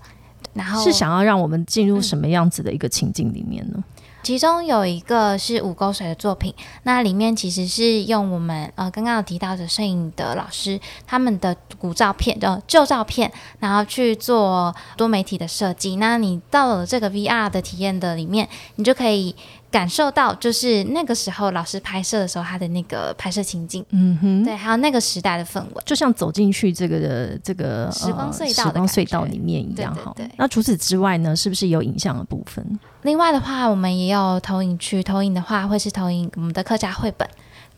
[0.53, 3.81] 然后是想要让我们进入什么样子的一个情境里面呢？
[4.23, 6.53] 其中有一个是五沟水的作品，
[6.83, 15.95] 那里面其实是用我们呃刚刚有提到的摄影的老师他们的古照片的旧照片，然后去做多媒体的设计。
[15.95, 19.35] 那你到了这个 VR 的体验的里面，你就可以
[19.71, 25.81] 感受到，就是那个时候老师拍摄的时候他的那个拍摄情境，嗯哼，对，还有那个时代的氛围。
[25.85, 30.13] 就像走进去这个的这个时光隧道时光隧道里面一样哈。
[30.15, 32.79] 对对对那除此之外呢，是不是有影像的部分？
[33.03, 37.27] 另外的话，我们也有投影区，投影的话会是投影我们的客家绘本。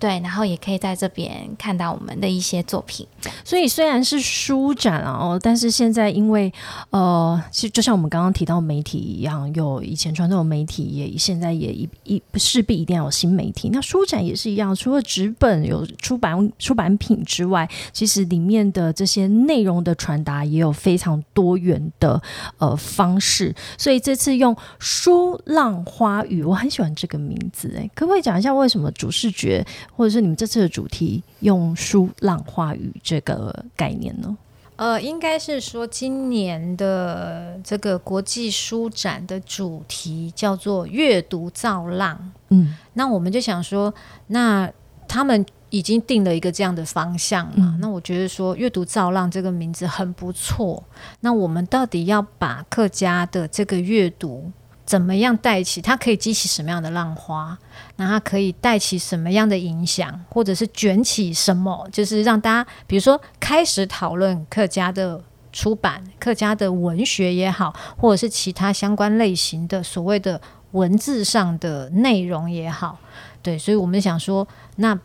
[0.04, 3.08] 对，然后也可以在这边看到我们的一些作品。
[3.46, 6.52] 所以虽然是书展，哦，但是现在因为
[6.90, 13.70] 呃，其实就像我们刚刚提到媒体一样，有以前传统媒体，也现在也一一势必一定要有新媒体。
[13.72, 22.22] 那书展也是一样，除了纸本有出版出版品之外，其实里面的这些内容的传达也有非常多元的
[22.58, 23.56] 呃方式。
[23.78, 29.66] 所以这次用“书浪花语”，我很喜欢这个名字，哎，可不可以讲一下为什么主视觉？
[29.96, 34.38] 或者是你们这次的主题用“书浪话语”这个概念呢？
[34.76, 42.76] 呃，应该是说今年的这个国际书展的主题叫做“阅读造浪嗯”。
[42.94, 43.94] 那我们就想说，
[44.28, 44.70] 那
[45.08, 47.54] 他们已经定了一个这样的方向嘛？
[47.58, 50.84] 嗯那我觉得说“阅读造浪”这个名字很不错。
[51.20, 54.52] 那我们到底要把客家的这个阅读
[54.86, 55.82] 怎么样带起？
[55.82, 57.58] 它可以激起什么样的浪花？
[57.96, 61.88] 那它可以带起什么样的影响，或者是卷起什么？
[61.92, 70.40] 就是让大家，比如说开始讨论客家的出版、客家的文学也好，或者是其他相关类型的所谓的
[70.72, 72.98] 文字上的内容也好，
[73.42, 75.00] 对，所以我们想说，那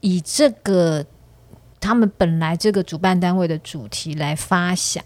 [0.00, 1.04] 以这个
[1.80, 5.04] 他们本来这个主办单位的主题来发想。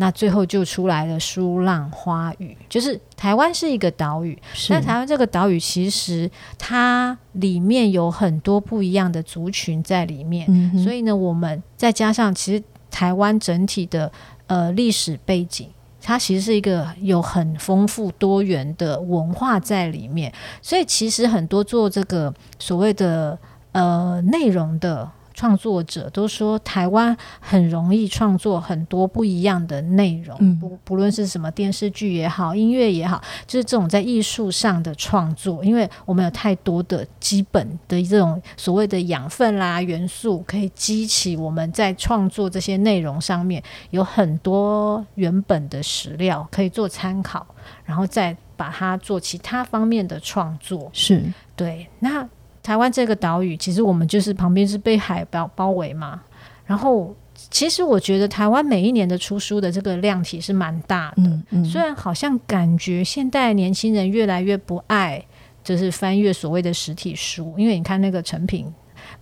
[0.00, 4.38] 那最后就出来了舒浪花语，就是台湾是一个岛屿，
[4.70, 10.46] 那台湾这个岛屿其实它里面有很多不一样的族群在里面，
[10.78, 14.10] 所以呢，我们再加上其实台湾整体的
[14.46, 15.68] 呃历史背景，
[16.00, 20.32] 它其实是一个有很丰富多元的文化在里面，
[20.62, 23.36] 所以其实很多做这个所谓的
[23.72, 25.10] 呃内容的。
[25.38, 47.46] 创作者都说台湾很容易创作很多不一样的内容，不不论是什么电视剧也好，音乐也好，就是这种在艺术上的创作，因为我们有太多的基本的这种所谓的养分啦元素，可以激起我们在创作这些内容上面有很多原本的史料可以做参考，
[47.84, 50.90] 然后再把它做其他方面的创作。
[50.92, 51.22] 是
[51.54, 52.28] 对那。
[52.68, 56.20] 台湾这个岛屿，其实我们就是旁边是被海包包围嘛。
[56.66, 57.16] 然后，
[57.50, 61.64] 其实我觉得台湾每一年的出书的这个量体是蛮大的。
[61.64, 65.24] 虽然好像感觉现代年轻人越来越不爱，
[65.64, 68.70] 就是翻阅所谓的实体书，因为你看那个成品，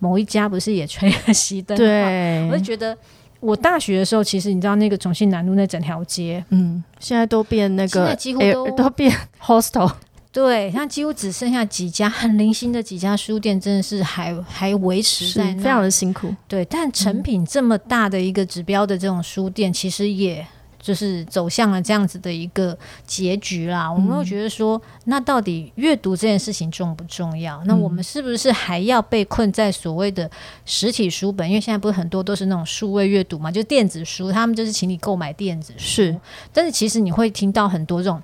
[0.01, 1.79] 某一家不是也吹了熄灯？
[1.79, 2.99] 对，我就觉得
[3.39, 9.89] 我大学的时候，其实你知道那个重庆南路那整条街，嗯，现在都变那个，现在几乎都都变 hostel。
[10.37, 16.29] 对，像几乎只剩下几家很零星的几家书店，真的是还还维持在非常的辛苦。
[16.47, 20.47] 对，但成品这么大的一个指标的这种书店，其实也
[20.79, 22.77] 就是走向了这样子的一个
[23.07, 23.91] 结局啦。
[23.91, 27.65] 我们会觉得说，那到底阅读这件事情重不重要？
[27.65, 30.31] 那我们是不是还要被困在所谓的
[30.67, 31.49] 实体书本？
[31.49, 36.03] 因为现在不是很多都是那种数位阅读嘛，就电子书，他们就是请你购买电子书。
[36.03, 36.21] 是，
[36.53, 38.23] 但是其实你会听到很多这种。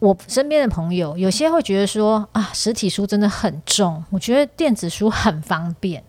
[0.00, 6.00] 我身边的朋友有些会觉得说啊，实体书真的很重，我觉得电子书很方便。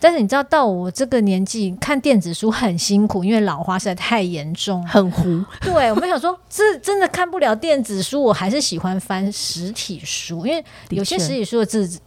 [0.00, 5.44] 但是你知道，到我这个年纪看电子书很辛苦，因为老花实在太严重，很糊。
[5.60, 12.00] 对我们想说，这真的看不了电子书，我还是喜欢翻实体书，因为有些实体书的字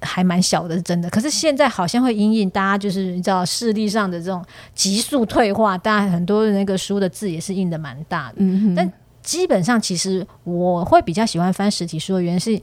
[0.00, 1.10] 还蛮小的，是真的。
[1.10, 4.44] 可是现在好像会因应大家就是你知道视力上的这种
[4.76, 8.92] 急速退化，大家很多的那个书的字也是印的蛮大的，嗯但。
[9.24, 12.60] 基本上，其实我会比较喜欢翻实体书的原因是，人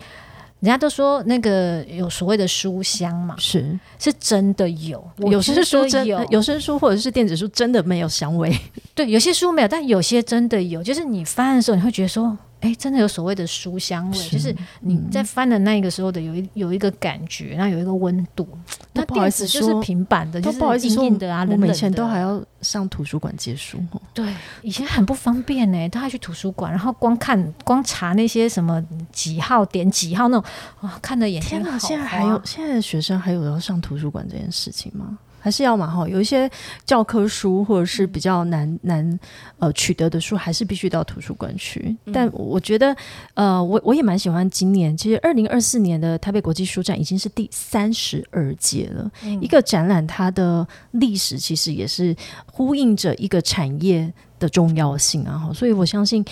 [0.61, 8.55] 家都说那个有所谓的书香嘛，是是真的有，有些书真有，有些书或者是电子书真的没有香味，
[8.95, 12.37] 对，有些书没有，但有些真的有，就是你翻的时候你会觉得说。
[12.61, 18.47] 哎，真的有所谓的书香味，就是你在翻的那个时候的有一有一个感觉，然后有一个温度。
[18.93, 23.79] 那电子就是平板的，就是硬硬的啊，我们以前都还要上图书馆借书。
[24.13, 30.49] 对，以前很不方便呢，都要去图书馆，然后光看光查那些什么几号点几号那种，
[30.81, 31.79] 哇，看的眼睛好。
[31.79, 35.17] 现在还有现在的学生还有要上图书馆这件事情吗？
[35.41, 36.49] 还是要嘛哈，有一些
[36.85, 39.19] 教科书或者是比较难难
[39.57, 41.97] 呃取得的书，还是必须到图书馆去。
[42.13, 42.95] 但我觉得，
[43.33, 49.11] 呃，我我也蛮喜欢今年，其实二零二四年的台北国际书展已经是第三十二届了。
[49.41, 52.15] 一个展览，它的历史其实也是
[52.45, 55.51] 呼应着一个产业的重要性啊。
[55.53, 56.23] 所以我相信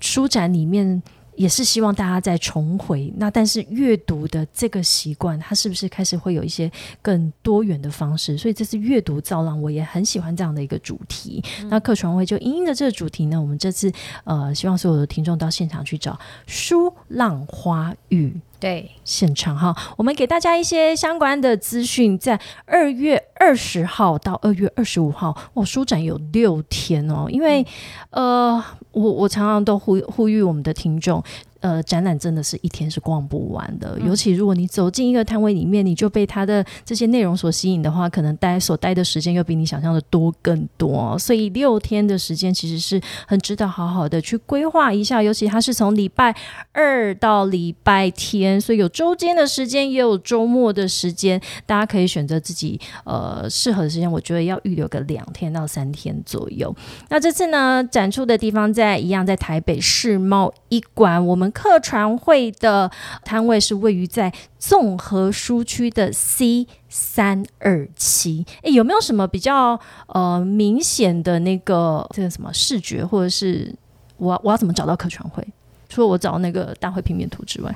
[0.00, 1.00] 书展里面。
[1.36, 6.70] 也是希望大家再重回那，但是阅读的这个习惯，它是不是开始会有一些
[7.00, 8.36] 更多元的方式？
[8.36, 11.42] 所以这次阅读造浪，我也很喜欢这样的一个主题。
[11.68, 13.92] 那客船会就因应着这个主题呢，我们这次
[14.24, 18.40] 呃，希望所有的听众到现场去找书浪花语。
[18.58, 27.66] 对，现场哈，我们给大家一些相关的资讯，在二月二十号到二月二十五号，哦，书展有六天哦，因为
[28.08, 28.64] 呃，
[28.96, 31.22] 我我常常都呼呼吁我们的听众。
[31.66, 41.18] 呃，展览真的是一天是逛不完的，尤其如果你走进一个摊位里面，你就被它的这些内容所吸引的话，可能待所待的时间又比你想象的多更多。
[41.18, 46.32] 所以六天的时间其实是很值得好好的去规划一下，尤其它是从礼拜
[46.70, 54.08] 二到礼拜天，所以有周间的时间，也有周末的时间，大家可以选择自己呃适合的时间。
[54.08, 56.72] 我觉得要预留个两天到三天左右。
[57.08, 61.52] 那这次呢，展出的地方在一样在台北世贸一馆，我们。
[61.56, 62.90] 客船会的
[63.24, 68.44] 摊位是位于在综合书区的 C 三二七。
[68.60, 73.74] 诶，有没有什么比较呃明显的那个这个什么视觉，或者是
[74.18, 75.42] 我我要怎么找到客船会？
[75.88, 77.74] 除了我找那个大会平面图之外。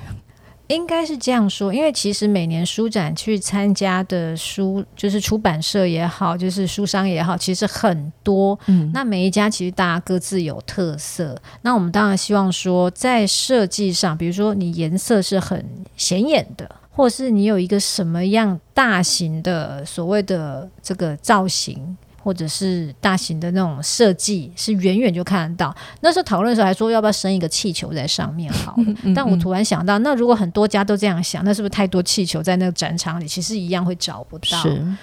[0.70, 8.56] 应该是这样说，因为其实每年书展去参加的书，就是出版社也好，就是书商也好，其实很多。
[8.66, 11.36] 嗯，那每一家其实大家各自有特色。
[11.62, 15.64] 那我们当然希望说，在设计上，比如说你颜色是很
[15.96, 21.96] 显眼的，或是你有一个什么样大型的所谓的这个造型。
[22.22, 25.74] 或者是大型的那种设计，是远远就看得到。
[26.00, 28.84] 那时候讨论的时候还说要不要升一个气球在上面好了，
[29.16, 34.62] 但我突然想到，那如果很多家都这样想，那是不是太多气球在那个展场里，其实一样会找不到？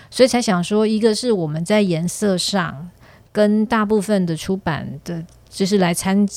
[0.09, 2.89] 所以才想说，一个是我们在颜色上
[3.32, 6.28] 跟大部分的出版的，就是来参。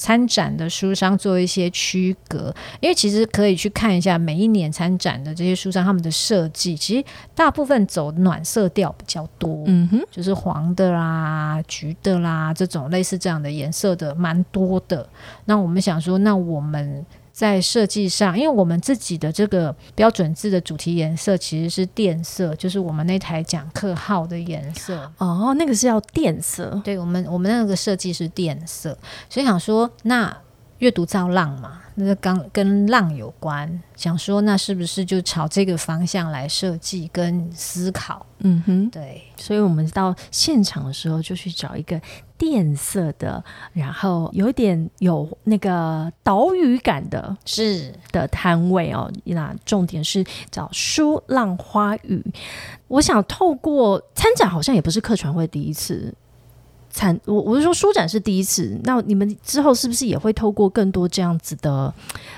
[0.00, 15.06] 参展的书商做一些区隔，因为其实可以去看一下每一年参展的这些书商他们的设计，其实大部分走暖色调比较多，嗯哼，就是黄的啦、橘的啦这种类似这样的颜色的蛮多的。
[15.44, 17.04] 那我们想说，那我们。
[17.40, 25.10] 在设计上，因为我们自己的这个标准字的主题颜色其实是靛色，就是我们那台讲课号的颜色。
[25.16, 26.78] 哦，那个是要靛色。
[26.84, 28.98] 对，我们我们那个设计是靛色，
[29.30, 30.36] 所以想说那。
[30.80, 38.24] 阅读造浪嘛，那个刚跟浪有关，想说那是不是就朝这个方向来设计跟思考？
[38.38, 42.00] 嗯哼，对，所以我们到现场的时候就去找一个
[42.40, 49.12] 电色的，然后有点有那个岛屿感的，是的摊位哦。
[49.24, 52.24] 那重点是找书浪花语。
[52.88, 56.14] 我想透过参展，好像也不是客船会第一次。
[56.88, 61.92] 参我我是说书展是第一次，那你们之后是不是也会透过更多这样子的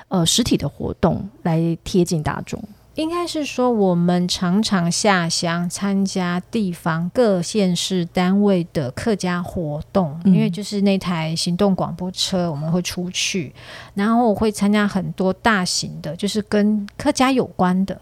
[0.09, 2.61] 呃实体的活动来贴近大众？
[2.95, 13.53] 应该是说我们常常下乡参加地方各县市单位的客家活动，因为就是那台行动广播车我们会出去，
[13.95, 17.99] 然后我会参加很多大型的，就是跟客家有关的。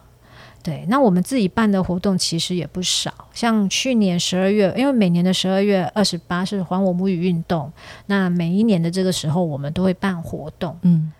[0.62, 7.72] 对，那我们自己办的活动其实也不少，像去年十二月，因为每年的十二月二十八是还我母语运动，
[8.06, 11.10] 那每一年的这个时候我们都会办活动，嗯，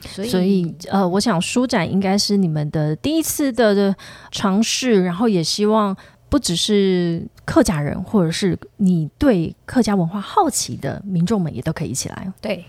[0.00, 3.94] 所以所以呃，我想书展应该是你们的第一次的
[4.30, 5.96] 尝试，然后也希望
[6.28, 12.32] 不只是客家人，或者是你对客家文化好奇的民众们也都可以一起来。
[12.40, 12.64] 对，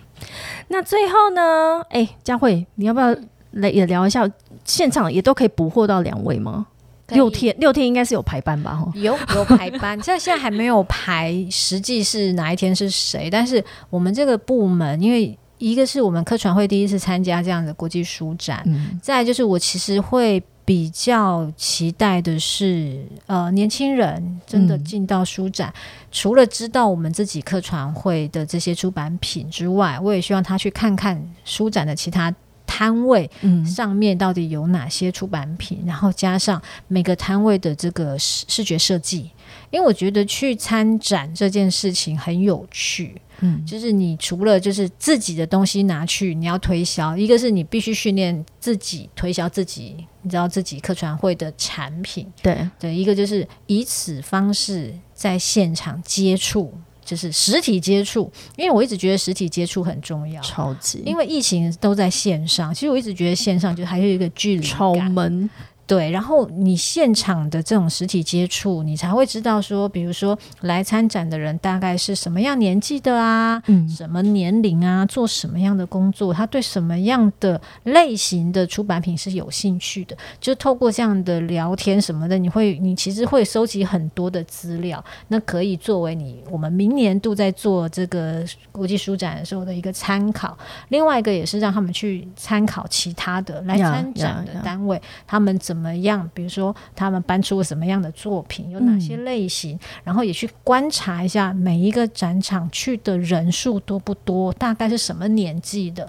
[0.67, 3.15] 那最后呢，哎，佳慧，你要不要
[3.51, 4.29] 来也聊一下？
[4.63, 6.67] 现场也都可以捕获到两位吗？
[7.09, 8.73] 六天六天应该是有排班吧？
[8.73, 13.29] 哈，有有排班，现 在现在还没有排，实际是哪一天是谁？
[13.29, 15.37] 但是我们这个部门，因为
[15.69, 25.73] 一个是我们科传会第一次参加这样的国际书展，嗯，再就是我其实会比较期待的是，呃，年轻人真的进到书展，
[26.11, 32.33] 除了知道我们自己客传会的这些出版品之外，我也希望他去看看书展的其他。
[32.73, 33.29] 摊位
[33.65, 35.83] 上面到底有哪些出版品？
[35.85, 39.29] 然后加上每个摊位的这个视视觉设计，
[39.71, 43.21] 因为我觉得去参展这件事情很有趣。
[43.41, 52.25] 嗯，就是你除了就是自己的东西拿去你要推销，一个是你必须训练自己推销自己，你知道自己客船会的产品。
[52.41, 56.73] 对对，一个就是以此方式在现场接触。
[57.03, 61.01] 就是实体接触，因为我一直觉得实体接触很重要，超级。
[61.03, 65.49] 因为疫情都在线上，其实我一直觉得线上就还有一个距离超闷。
[65.91, 80.15] 对，然后你现场的这种实体接触，你才会知道说，比如说来参展的人大概是什么样年纪的啊，嗯，什么年龄啊，做什么样的工作，他对什么样的类型的出版品是有兴趣的。
[80.39, 90.57] 就透过这样的聊天什么的，你会，你其实会收集很多的资料，那可以作为你我们明年度在做这个国际书展的时候的一个参考。
[90.87, 95.80] 另外一个也是让他们去参考其他的来参展的单位，他们怎么。
[95.81, 96.29] 怎么样？
[96.31, 99.79] 比如说，他们搬出了什么样的作品，有哪些类型？
[100.03, 106.07] 然后也去观察一下每一个展场去的人数多不多，大概是什么年纪的？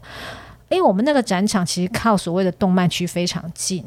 [0.69, 3.83] 因为我们那个展场其实靠所谓的动漫区非常近。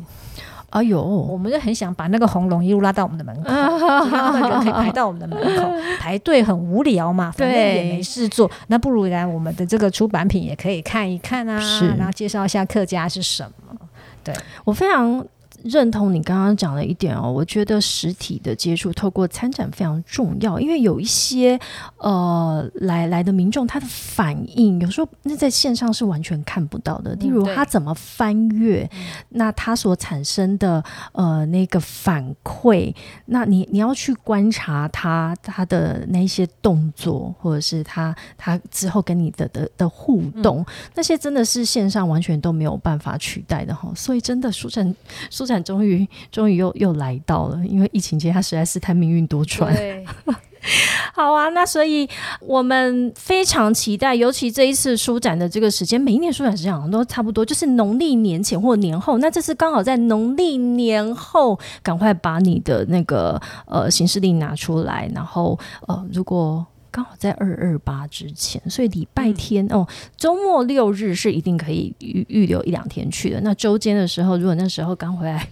[0.71, 3.43] 哎呦，我们就很想把那个红龙一路拉到我们的门口，
[4.59, 5.71] 可以排到我们的门口。
[5.99, 11.59] 排队很无聊嘛， 反正也没事做，那不如来我们的这个出版品也可以看一看啊，
[11.97, 13.77] 然后介绍一下客家是什么。
[14.23, 14.33] 对
[14.63, 15.23] 我非常。
[15.65, 21.59] 认同你刚刚讲的一点哦，我觉得实体的接触透过参展非常重要，因为有一些
[21.97, 28.87] 呃来来的民众他的反应有时候那在线上是完全看不到的，例如他怎么翻阅，
[29.29, 32.93] 那他所产生的呃那个反馈，
[33.25, 40.63] 那你你要去观察他他的那些动作，或者是他他之后跟你的的的互动，
[40.93, 44.95] 那些真的是线上完全都没有办法取代的哈，所以真的书展
[45.31, 45.54] 书展。
[45.63, 49.65] 终于，终于又又来到了，因为疫情期间，他实在是太命运多舛。
[51.13, 52.09] 好啊，那所以
[52.41, 59.19] 我们非常期待，尤其这一次书展的这个时间，每一年书展时间好像都差不多，就是农历年前或年后。
[59.19, 66.65] 那这次刚好在农历年后，赶快把你的那个呃行事历拿出来，然后呃，如果
[66.95, 69.85] 刚好在二二八之前，所以礼拜天、哦，
[70.15, 73.41] 周末六日是一定可以预预留一两天去的。
[73.41, 75.45] 那周间的时候，如果那时候刚回来。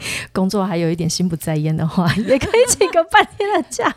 [0.32, 3.94] 工作还有一点心不在焉的话，也可以请个半天的假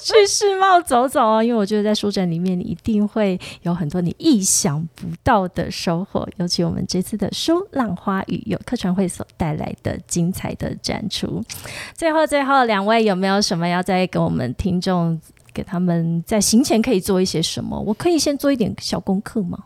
[0.00, 1.40] 去世贸走走哦！
[1.40, 6.28] 因为我觉得在书展里面，你一定会有很多你意想不到的收获。
[6.38, 11.40] 尤其我们这次的书《浪花语》有客船会所带来的精彩的展出。
[11.94, 15.20] 最后，最后两位有没有什么要再给我们听众，
[15.52, 17.78] 给他们在行前可以做一些什么？
[17.80, 19.58] 我可以先做一点小功课吗？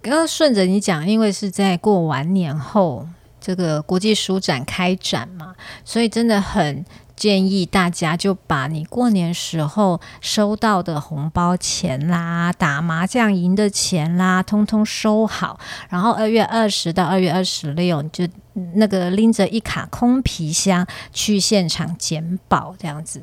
[0.00, 3.06] 刚刚顺着你讲，因为是在过完年后。
[3.44, 5.52] 这个国际书展开展嘛，
[5.84, 6.84] 所以真的很
[7.16, 15.58] 建议大家就把你过年时候收到的红包钱啦、打麻将赢的钱啦，通通收好。
[15.88, 18.28] 然后二月二十到二月二十六，就
[18.74, 23.22] 那个拎着一卡空皮箱去现场捡宝，这样子。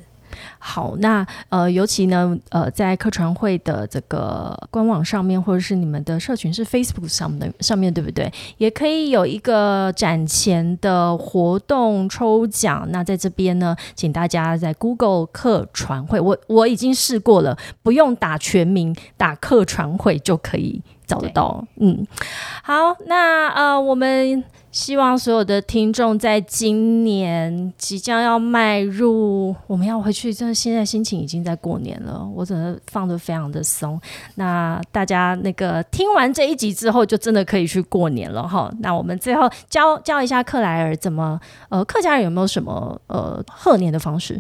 [0.59, 8.31] 好，那呃，尤其呢，呃，在客船会的这个官网上面，或者是你们的社群是 Facebook 上的上面对不对？
[8.57, 12.85] 也可以有一个展前的活动抽奖。
[12.91, 21.65] 那在这边呢，请大家在 Google 客船会，我我已经试过了，不用打全名，打客船会就可以找得到。
[21.81, 22.05] 嗯，
[22.63, 24.43] 好，那呃，我们。
[24.71, 33.99] 希望所有的听众在今年即将要迈入，我们要回去，真的现在心情已经在过年了，我真的放的非常的松。
[34.35, 38.71] 那大家那个听完这一集之后，就真的可以去过年了哈。
[38.81, 44.39] 那我们最后教教一下克莱尔怎么，呃，客家人有没有什么呃贺年的方式？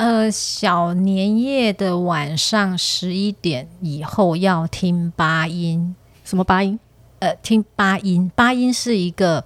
[0.00, 5.94] 呃，小年夜的晚上十一点以后要听八音，
[6.24, 6.80] 什么八音？
[7.18, 9.44] 呃，听八音，八音是一个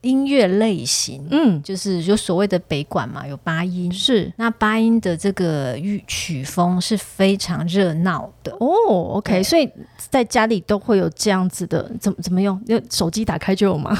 [0.00, 9.18] 音乐类型，嗯，就是有所谓的北管嘛，有八音，是那八音的这个曲曲风是非常热闹的哦。
[9.18, 12.60] OK，所以在家里都会有这样子的，怎么怎么用？
[12.66, 13.96] 用手机打开就有吗？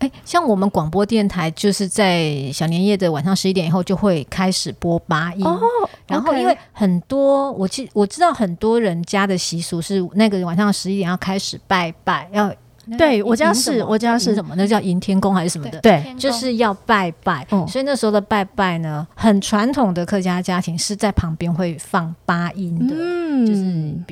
[0.00, 5.46] 哎，像我们广播电台，就是在小年夜的晚上十一点以后就会开始播八音。
[5.46, 5.60] 哦，
[6.06, 12.52] 然后因为很多，我记我知道很多人家的习俗是那个晚上十一点要开始拜拜，要。
[12.98, 14.52] 对我家是我家是什么？
[14.56, 15.78] 那叫迎天宫还是什么的？
[15.80, 17.46] 对，就是要拜拜。
[17.68, 23.69] 所以那时候的拜拜呢，很传统的客家家庭是在旁边会放八音的，嗯就是比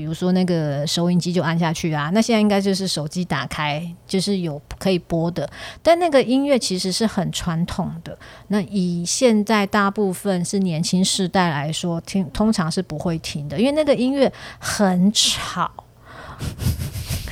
[0.08, 2.10] 比如说那个收音机就按下去啊。
[2.14, 5.48] 那现在应该就是手机打开，就是有可以播的。
[5.82, 8.18] 但那个音乐其实是很传统的。
[8.46, 15.70] 那以现在大部分是年轻世代来说，听通常是不会听的，因为那个音乐很吵。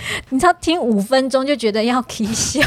[0.30, 2.60] 你知道听五分钟就觉得要啼笑，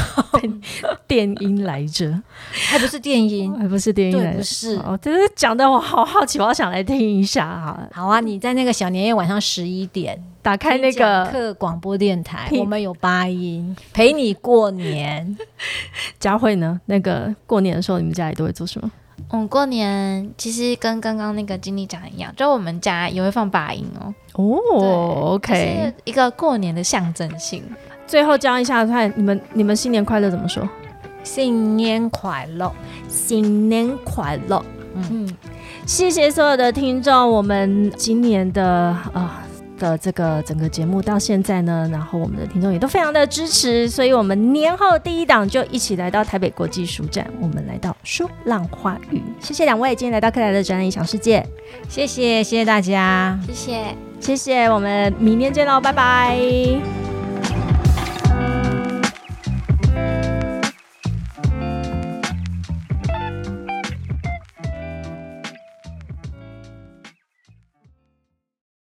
[1.06, 2.20] 电音来着，
[2.68, 4.76] 还不是电音，还不是电音，不是。
[4.76, 7.88] 哦，真是讲的我好好奇，我好想来听一下哈。
[7.92, 15.36] 好啊，你在那个小年夜晚上十一点打开那个客广播电台，我们有八音陪你过年。
[16.18, 16.80] 佳慧呢？
[16.86, 18.90] 那个过年的时候，你们家里都会做什么？
[19.30, 24.14] 嗯，过年其实跟刚刚那个经理讲的一样，就我们家也会放八音哦。
[24.34, 27.62] 哦，OK，是一个过年的象征性。
[28.06, 30.68] 最后教一下，看你们你们新年快乐怎么说？
[31.22, 32.72] 新年快乐，
[33.08, 34.64] 新年快乐。
[34.94, 35.28] 嗯，
[35.86, 38.64] 谢谢所有的听众，我们今年的
[39.12, 39.44] 啊。
[39.80, 51.44] 的这个整个节目到现在呢，然后我们的听众也都非常的支持，所以我们年后第一档就一起来到台北国际书展，我们来到书浪花语，谢谢两位今天来到克莱的展览异想世界，
[51.88, 53.96] 谢谢谢谢大家，谢谢。
[54.20, 57.19] 谢谢，我们明天见喽，拜拜。